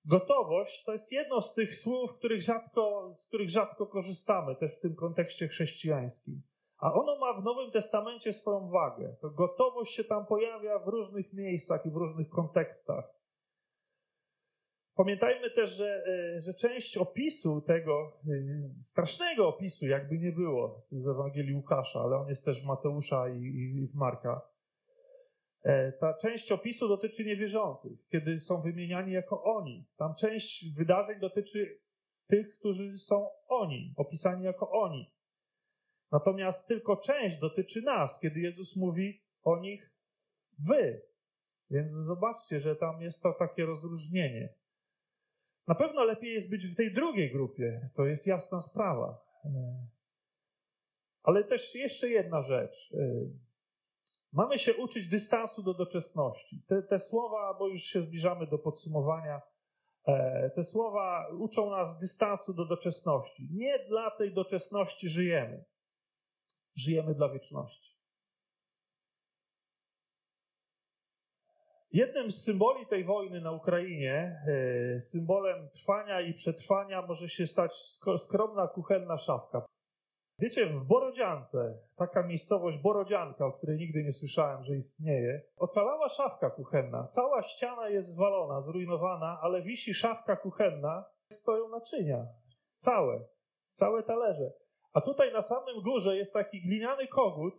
Gotowość 0.06 0.84
to 0.84 0.92
jest 0.92 1.12
jedno 1.12 1.42
z 1.42 1.54
tych 1.54 1.76
słów, 1.76 2.14
których 2.18 2.42
rzadko, 2.42 3.14
z 3.16 3.28
których 3.28 3.50
rzadko 3.50 3.86
korzystamy, 3.86 4.56
też 4.56 4.78
w 4.78 4.82
tym 4.82 4.96
kontekście 4.96 5.48
chrześcijańskim. 5.48 6.42
A 6.78 6.94
ono 6.94 7.20
ma 7.20 7.42
w 7.42 7.44
Nowym 7.44 7.72
Testamencie 7.72 8.34
swoją 8.34 8.70
wagę. 8.70 9.16
To 9.22 9.30
gotowość 9.30 9.96
się 9.96 10.04
tam 10.04 10.26
pojawia 10.26 10.80
w 10.80 10.88
różnych 10.88 11.34
miejscach 11.34 11.86
i 11.86 11.92
w 11.92 11.96
różnych 11.96 12.30
kontekstach. 12.30 13.21
Pamiętajmy 15.04 15.52
też, 15.52 15.78
że, 15.78 16.04
e, 16.08 16.42
że 16.42 16.54
część 16.54 16.98
opisu 16.98 17.62
tego, 17.62 18.20
e, 18.28 18.80
strasznego 18.80 19.48
opisu, 19.48 19.88
jakby 19.88 20.18
nie 20.18 20.32
było 20.32 20.78
z 20.80 21.08
Ewangelii 21.08 21.56
Łukasza, 21.56 22.00
ale 22.00 22.18
on 22.18 22.28
jest 22.28 22.46
też 22.46 22.64
w 22.64 22.66
Mateusza 22.66 23.30
i, 23.30 23.42
i 23.44 23.88
w 23.88 23.96
Marka, 23.96 24.42
e, 25.64 25.92
ta 25.92 26.14
część 26.14 26.52
opisu 26.52 26.88
dotyczy 26.88 27.26
niewierzących, 27.26 27.92
kiedy 28.12 28.40
są 28.40 28.62
wymieniani 28.62 29.12
jako 29.12 29.44
oni. 29.44 29.88
Tam 29.98 30.16
część 30.16 30.76
wydarzeń 30.78 31.20
dotyczy 31.20 31.80
tych, 32.28 32.58
którzy 32.60 32.98
są 32.98 33.30
oni, 33.48 33.94
opisani 33.98 34.44
jako 34.44 34.72
oni. 34.72 35.12
Natomiast 36.12 36.68
tylko 36.68 36.98
część 36.98 37.40
dotyczy 37.40 37.82
nas, 37.82 38.20
kiedy 38.20 38.40
Jezus 38.40 38.76
mówi 38.76 39.22
o 39.44 39.60
nich 39.60 39.94
wy. 40.60 41.02
Więc 41.70 41.90
zobaczcie, 41.90 42.60
że 42.60 42.76
tam 42.76 43.02
jest 43.02 43.22
to 43.22 43.34
takie 43.34 43.66
rozróżnienie. 43.66 44.61
Na 45.68 45.76
pewno 45.76 46.04
lepiej 46.04 46.34
jest 46.34 46.50
być 46.50 46.68
w 46.68 46.76
tej 46.76 46.94
drugiej 46.94 47.32
grupie, 47.32 47.90
to 47.96 48.06
jest 48.06 48.28
jasna 48.28 48.62
sprawa. 48.62 49.22
Ale 51.24 51.44
też 51.44 51.76
jeszcze 51.76 52.10
jedna 52.10 52.44
rzecz. 52.44 52.94
Mamy 54.34 54.60
się 54.60 54.74
uczyć 54.74 55.10
dystansu 55.10 55.64
do 55.64 55.74
doczesności. 55.74 56.64
Te, 56.68 56.84
te 56.84 57.00
słowa, 57.00 57.56
bo 57.60 57.68
już 57.68 57.82
się 57.82 58.02
zbliżamy 58.02 58.48
do 58.48 58.58
podsumowania, 58.58 59.42
e, 60.06 60.50
te 60.56 60.64
słowa 60.64 61.28
uczą 61.40 61.70
nas 61.70 62.00
dystansu 62.00 62.54
do 62.54 62.66
doczesności. 62.66 63.50
Nie 63.52 63.80
dla 63.88 64.12
tej 64.12 64.34
doczesności 64.34 65.10
żyjemy 65.10 65.66
żyjemy 66.76 67.16
dla 67.16 67.30
wieczności. 67.30 67.91
Jednym 71.94 72.32
z 72.32 72.44
symboli 72.44 72.86
tej 72.86 73.04
wojny 73.04 73.42
na 73.42 73.52
Ukrainie, 73.52 74.44
e, 74.96 75.02
symbolem 75.02 75.70
trwania 75.70 76.22
i 76.22 76.34
przetrwania 76.34 77.02
może 77.02 77.30
się 77.30 77.48
stać 77.48 77.76
skromna 78.18 78.68
kuchenna 78.68 79.18
szafka. 79.18 79.66
Wiecie, 80.40 80.66
w 80.66 80.86
Borodziance, 80.86 81.78
taka 81.96 82.24
miejscowość 82.24 82.78
Borodzianka, 82.78 83.46
o 83.46 83.52
której 83.52 83.78
nigdy 83.78 84.04
nie 84.04 84.14
słyszałem, 84.14 84.64
że 84.64 84.76
istnieje, 84.76 85.42
ocalała 85.58 86.10
szafka 86.10 86.50
kuchenna. 86.50 87.08
Cała 87.08 87.44
ściana 87.44 87.90
jest 87.90 88.08
zwalona, 88.08 88.62
zrujnowana, 88.62 89.40
ale 89.42 89.62
wisi 89.62 89.94
szafka 89.94 90.36
kuchenna, 90.36 91.06
stoją 91.32 91.70
naczynia. 91.70 92.26
Całe, 92.76 93.26
całe 93.72 94.04
talerze. 94.04 94.52
A 94.94 95.02
tutaj 95.02 95.34
na 95.34 95.42
samym 95.42 95.82
górze 95.82 96.18
jest 96.18 96.34
taki 96.34 96.62
gliniany 96.62 97.08
kogut, 97.08 97.54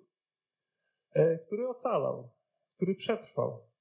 e, 1.14 1.38
który 1.38 1.68
ocalał, 1.68 2.30
który 2.76 2.94
przetrwał. 2.94 3.71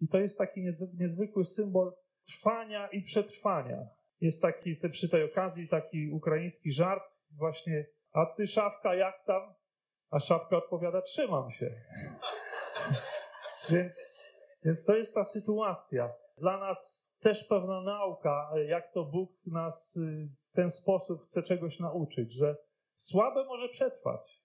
I 0.00 0.08
to 0.08 0.18
jest 0.18 0.38
taki 0.38 0.60
niezwykły 0.98 1.44
symbol 1.44 1.92
trwania 2.26 2.88
i 2.88 3.02
przetrwania. 3.02 3.88
Jest 4.20 4.42
taki 4.42 4.76
przy 4.90 5.08
tej 5.08 5.24
okazji 5.24 5.68
taki 5.68 6.10
ukraiński 6.10 6.72
żart, 6.72 7.02
właśnie, 7.30 7.86
a 8.12 8.26
ty 8.26 8.46
szafka 8.46 8.94
jak 8.94 9.24
tam? 9.26 9.54
A 10.10 10.18
szafka 10.20 10.56
odpowiada, 10.56 11.02
trzymam 11.02 11.50
się. 11.50 11.74
więc, 13.70 14.20
więc 14.64 14.84
to 14.84 14.96
jest 14.96 15.14
ta 15.14 15.24
sytuacja. 15.24 16.12
Dla 16.38 16.58
nas 16.58 17.10
też 17.22 17.44
pewna 17.44 17.80
nauka, 17.80 18.50
jak 18.68 18.92
to 18.92 19.04
Bóg 19.04 19.30
nas 19.46 19.96
y, 19.96 20.28
w 20.52 20.56
ten 20.56 20.70
sposób 20.70 21.22
chce 21.24 21.42
czegoś 21.42 21.80
nauczyć, 21.80 22.32
że 22.32 22.56
Słabe 22.94 23.44
może 23.44 23.68
przetrwać. 23.68 24.42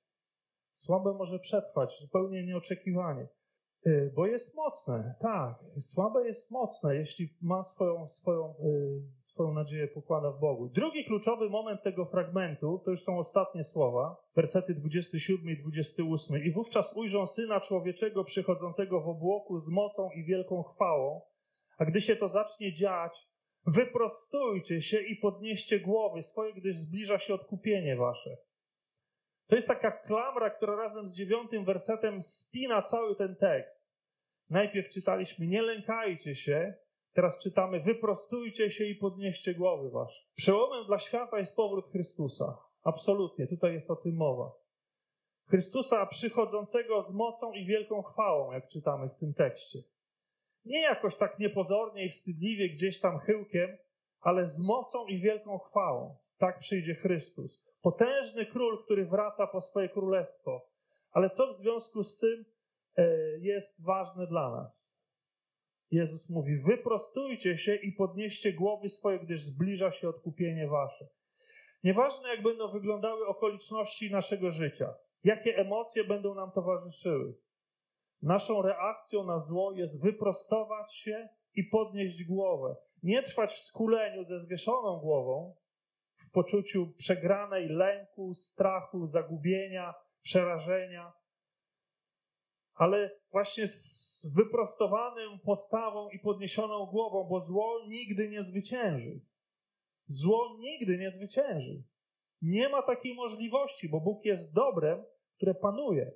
Słabe 0.71 1.13
może 1.13 1.39
przetrwać, 1.39 1.99
zupełnie 1.99 2.45
nieoczekiwanie. 2.45 3.27
Y, 3.87 4.11
bo 4.15 4.27
jest 4.27 4.55
mocne, 4.55 5.15
tak. 5.21 5.55
Słabe 5.79 6.27
jest 6.27 6.51
mocne, 6.51 6.95
jeśli 6.95 7.29
ma 7.41 7.63
swoją, 7.63 8.07
swoją, 8.07 8.53
y, 9.19 9.23
swoją 9.23 9.53
nadzieję 9.53 9.87
pokłada 9.87 10.31
w 10.31 10.39
Bogu. 10.39 10.69
Drugi 10.69 11.05
kluczowy 11.05 11.49
moment 11.49 11.83
tego 11.83 12.05
fragmentu, 12.05 12.81
to 12.85 12.91
już 12.91 13.03
są 13.03 13.19
ostatnie 13.19 13.63
słowa, 13.63 14.15
wersety 14.35 14.75
27 14.75 15.49
i 15.49 15.57
28. 15.57 16.43
I 16.43 16.51
wówczas 16.51 16.97
ujrzą 16.97 17.27
Syna 17.27 17.59
Człowieczego 17.59 18.23
przychodzącego 18.23 19.01
w 19.01 19.07
obłoku 19.07 19.59
z 19.59 19.69
mocą 19.69 20.09
i 20.15 20.23
wielką 20.23 20.63
chwałą, 20.63 21.21
a 21.77 21.85
gdy 21.85 22.01
się 22.01 22.15
to 22.15 22.29
zacznie 22.29 22.73
dziać, 22.73 23.31
Wyprostujcie 23.67 24.81
się 24.81 25.01
i 25.01 25.15
podnieście 25.15 25.79
głowy 25.79 26.23
swoje, 26.23 26.53
gdyż 26.53 26.75
zbliża 26.75 27.19
się 27.19 27.33
odkupienie 27.33 27.95
wasze. 27.95 28.29
To 29.51 29.55
jest 29.55 29.67
taka 29.67 29.91
klamra, 29.91 30.49
która 30.49 30.75
razem 30.75 31.09
z 31.09 31.15
dziewiątym 31.15 31.65
wersetem 31.65 32.21
spina 32.21 32.81
cały 32.81 33.15
ten 33.15 33.35
tekst. 33.35 33.95
Najpierw 34.49 34.89
czytaliśmy 34.89 35.47
nie 35.47 35.61
lękajcie 35.61 36.35
się, 36.35 36.73
teraz 37.13 37.39
czytamy 37.39 37.79
wyprostujcie 37.79 38.71
się 38.71 38.85
i 38.85 38.95
podnieście 38.95 39.55
głowy 39.55 39.89
wasze. 39.89 40.21
Przełomem 40.35 40.85
dla 40.85 40.99
świata 40.99 41.39
jest 41.39 41.55
powrót 41.55 41.91
Chrystusa. 41.91 42.57
Absolutnie, 42.83 43.47
tutaj 43.47 43.73
jest 43.73 43.91
o 43.91 43.95
tym 43.95 44.15
mowa. 44.15 44.51
Chrystusa 45.49 46.05
przychodzącego 46.05 47.01
z 47.01 47.15
mocą 47.15 47.53
i 47.53 47.65
wielką 47.65 48.01
chwałą, 48.01 48.51
jak 48.51 48.67
czytamy 48.67 49.09
w 49.09 49.19
tym 49.19 49.33
tekście. 49.33 49.79
Nie 50.65 50.81
jakoś 50.81 51.15
tak 51.15 51.39
niepozornie 51.39 52.05
i 52.05 52.11
wstydliwie 52.11 52.69
gdzieś 52.69 52.99
tam 52.99 53.19
chyłkiem, 53.19 53.77
ale 54.21 54.45
z 54.45 54.61
mocą 54.61 55.07
i 55.07 55.21
wielką 55.21 55.57
chwałą. 55.57 56.17
Tak 56.37 56.59
przyjdzie 56.59 56.95
Chrystus. 56.95 57.70
Potężny 57.81 58.45
król, 58.45 58.83
który 58.83 59.05
wraca 59.05 59.47
po 59.47 59.61
swoje 59.61 59.89
królestwo. 59.89 60.67
Ale 61.11 61.29
co 61.29 61.47
w 61.47 61.53
związku 61.53 62.03
z 62.03 62.19
tym 62.19 62.45
e, 62.97 63.07
jest 63.39 63.85
ważne 63.85 64.27
dla 64.27 64.51
nas? 64.51 65.01
Jezus 65.91 66.29
mówi: 66.29 66.57
Wyprostujcie 66.57 67.57
się 67.57 67.75
i 67.75 67.91
podnieście 67.91 68.53
głowy 68.53 68.89
swoje, 68.89 69.19
gdyż 69.19 69.43
zbliża 69.43 69.91
się 69.91 70.09
odkupienie 70.09 70.67
wasze. 70.67 71.07
Nieważne, 71.83 72.29
jak 72.29 72.43
będą 72.43 72.71
wyglądały 72.71 73.27
okoliczności 73.27 74.11
naszego 74.11 74.51
życia, 74.51 74.93
jakie 75.23 75.57
emocje 75.57 76.03
będą 76.03 76.35
nam 76.35 76.51
towarzyszyły. 76.51 77.35
Naszą 78.21 78.61
reakcją 78.61 79.23
na 79.23 79.39
zło 79.39 79.71
jest 79.71 80.03
wyprostować 80.03 80.95
się 80.95 81.29
i 81.55 81.63
podnieść 81.63 82.23
głowę. 82.23 82.75
Nie 83.03 83.23
trwać 83.23 83.51
w 83.51 83.59
skuleniu 83.59 84.23
ze 84.23 84.39
zwieszoną 84.39 84.99
głową, 84.99 85.55
poczuciu 86.31 86.93
przegranej 86.97 87.69
lęku, 87.69 88.33
strachu, 88.33 89.07
zagubienia, 89.07 89.93
przerażenia, 90.21 91.13
ale 92.73 93.11
właśnie 93.31 93.67
z 93.67 94.33
wyprostowaną 94.37 95.39
postawą 95.45 96.09
i 96.09 96.19
podniesioną 96.19 96.85
głową, 96.85 97.27
bo 97.29 97.41
zło 97.41 97.85
nigdy 97.87 98.29
nie 98.29 98.43
zwycięży. 98.43 99.21
Zło 100.05 100.57
nigdy 100.59 100.97
nie 100.97 101.11
zwycięży. 101.11 101.83
Nie 102.41 102.69
ma 102.69 102.81
takiej 102.81 103.15
możliwości, 103.15 103.89
bo 103.89 104.01
Bóg 104.01 104.25
jest 104.25 104.55
dobrem, 104.55 105.03
które 105.35 105.53
panuje. 105.53 106.11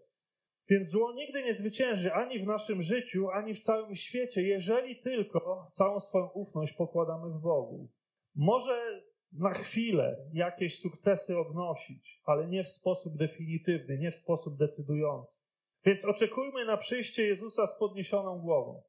Więc 0.70 0.90
zło 0.90 1.14
nigdy 1.14 1.44
nie 1.44 1.54
zwycięży 1.54 2.14
ani 2.14 2.40
w 2.40 2.48
naszym 2.48 2.82
życiu, 2.82 3.30
ani 3.30 3.54
w 3.54 3.62
całym 3.62 3.96
świecie, 3.96 4.42
jeżeli 4.42 5.02
tylko 5.02 5.68
całą 5.72 6.00
swoją 6.00 6.28
ufność 6.28 6.74
pokładamy 6.74 7.30
w 7.30 7.42
Bogu. 7.42 7.90
Może 8.36 9.04
na 9.40 9.54
chwilę 9.54 10.18
jakieś 10.34 10.80
sukcesy 10.80 11.40
odnosić, 11.40 12.22
ale 12.26 12.48
nie 12.48 12.64
w 12.64 12.70
sposób 12.70 13.18
definitywny, 13.18 13.98
nie 13.98 14.12
w 14.12 14.16
sposób 14.16 14.58
decydujący. 14.58 15.46
Więc 15.86 16.06
oczekujmy 16.06 16.66
na 16.66 16.78
przyjście 16.78 17.28
Jezusa 17.28 17.68
z 17.68 17.80
podniesioną 17.80 18.40
głową. 18.40 18.84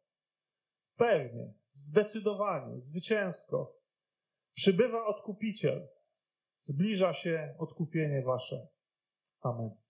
Pewnie, 0.97 1.53
zdecydowanie, 1.67 2.81
zwycięsko. 2.81 3.77
Przybywa 4.55 5.07
odkupiciel. 5.07 5.89
Zbliża 6.59 7.15
się 7.15 7.55
odkupienie 7.59 8.23
wasze. 8.23 8.69
Amen. 9.41 9.86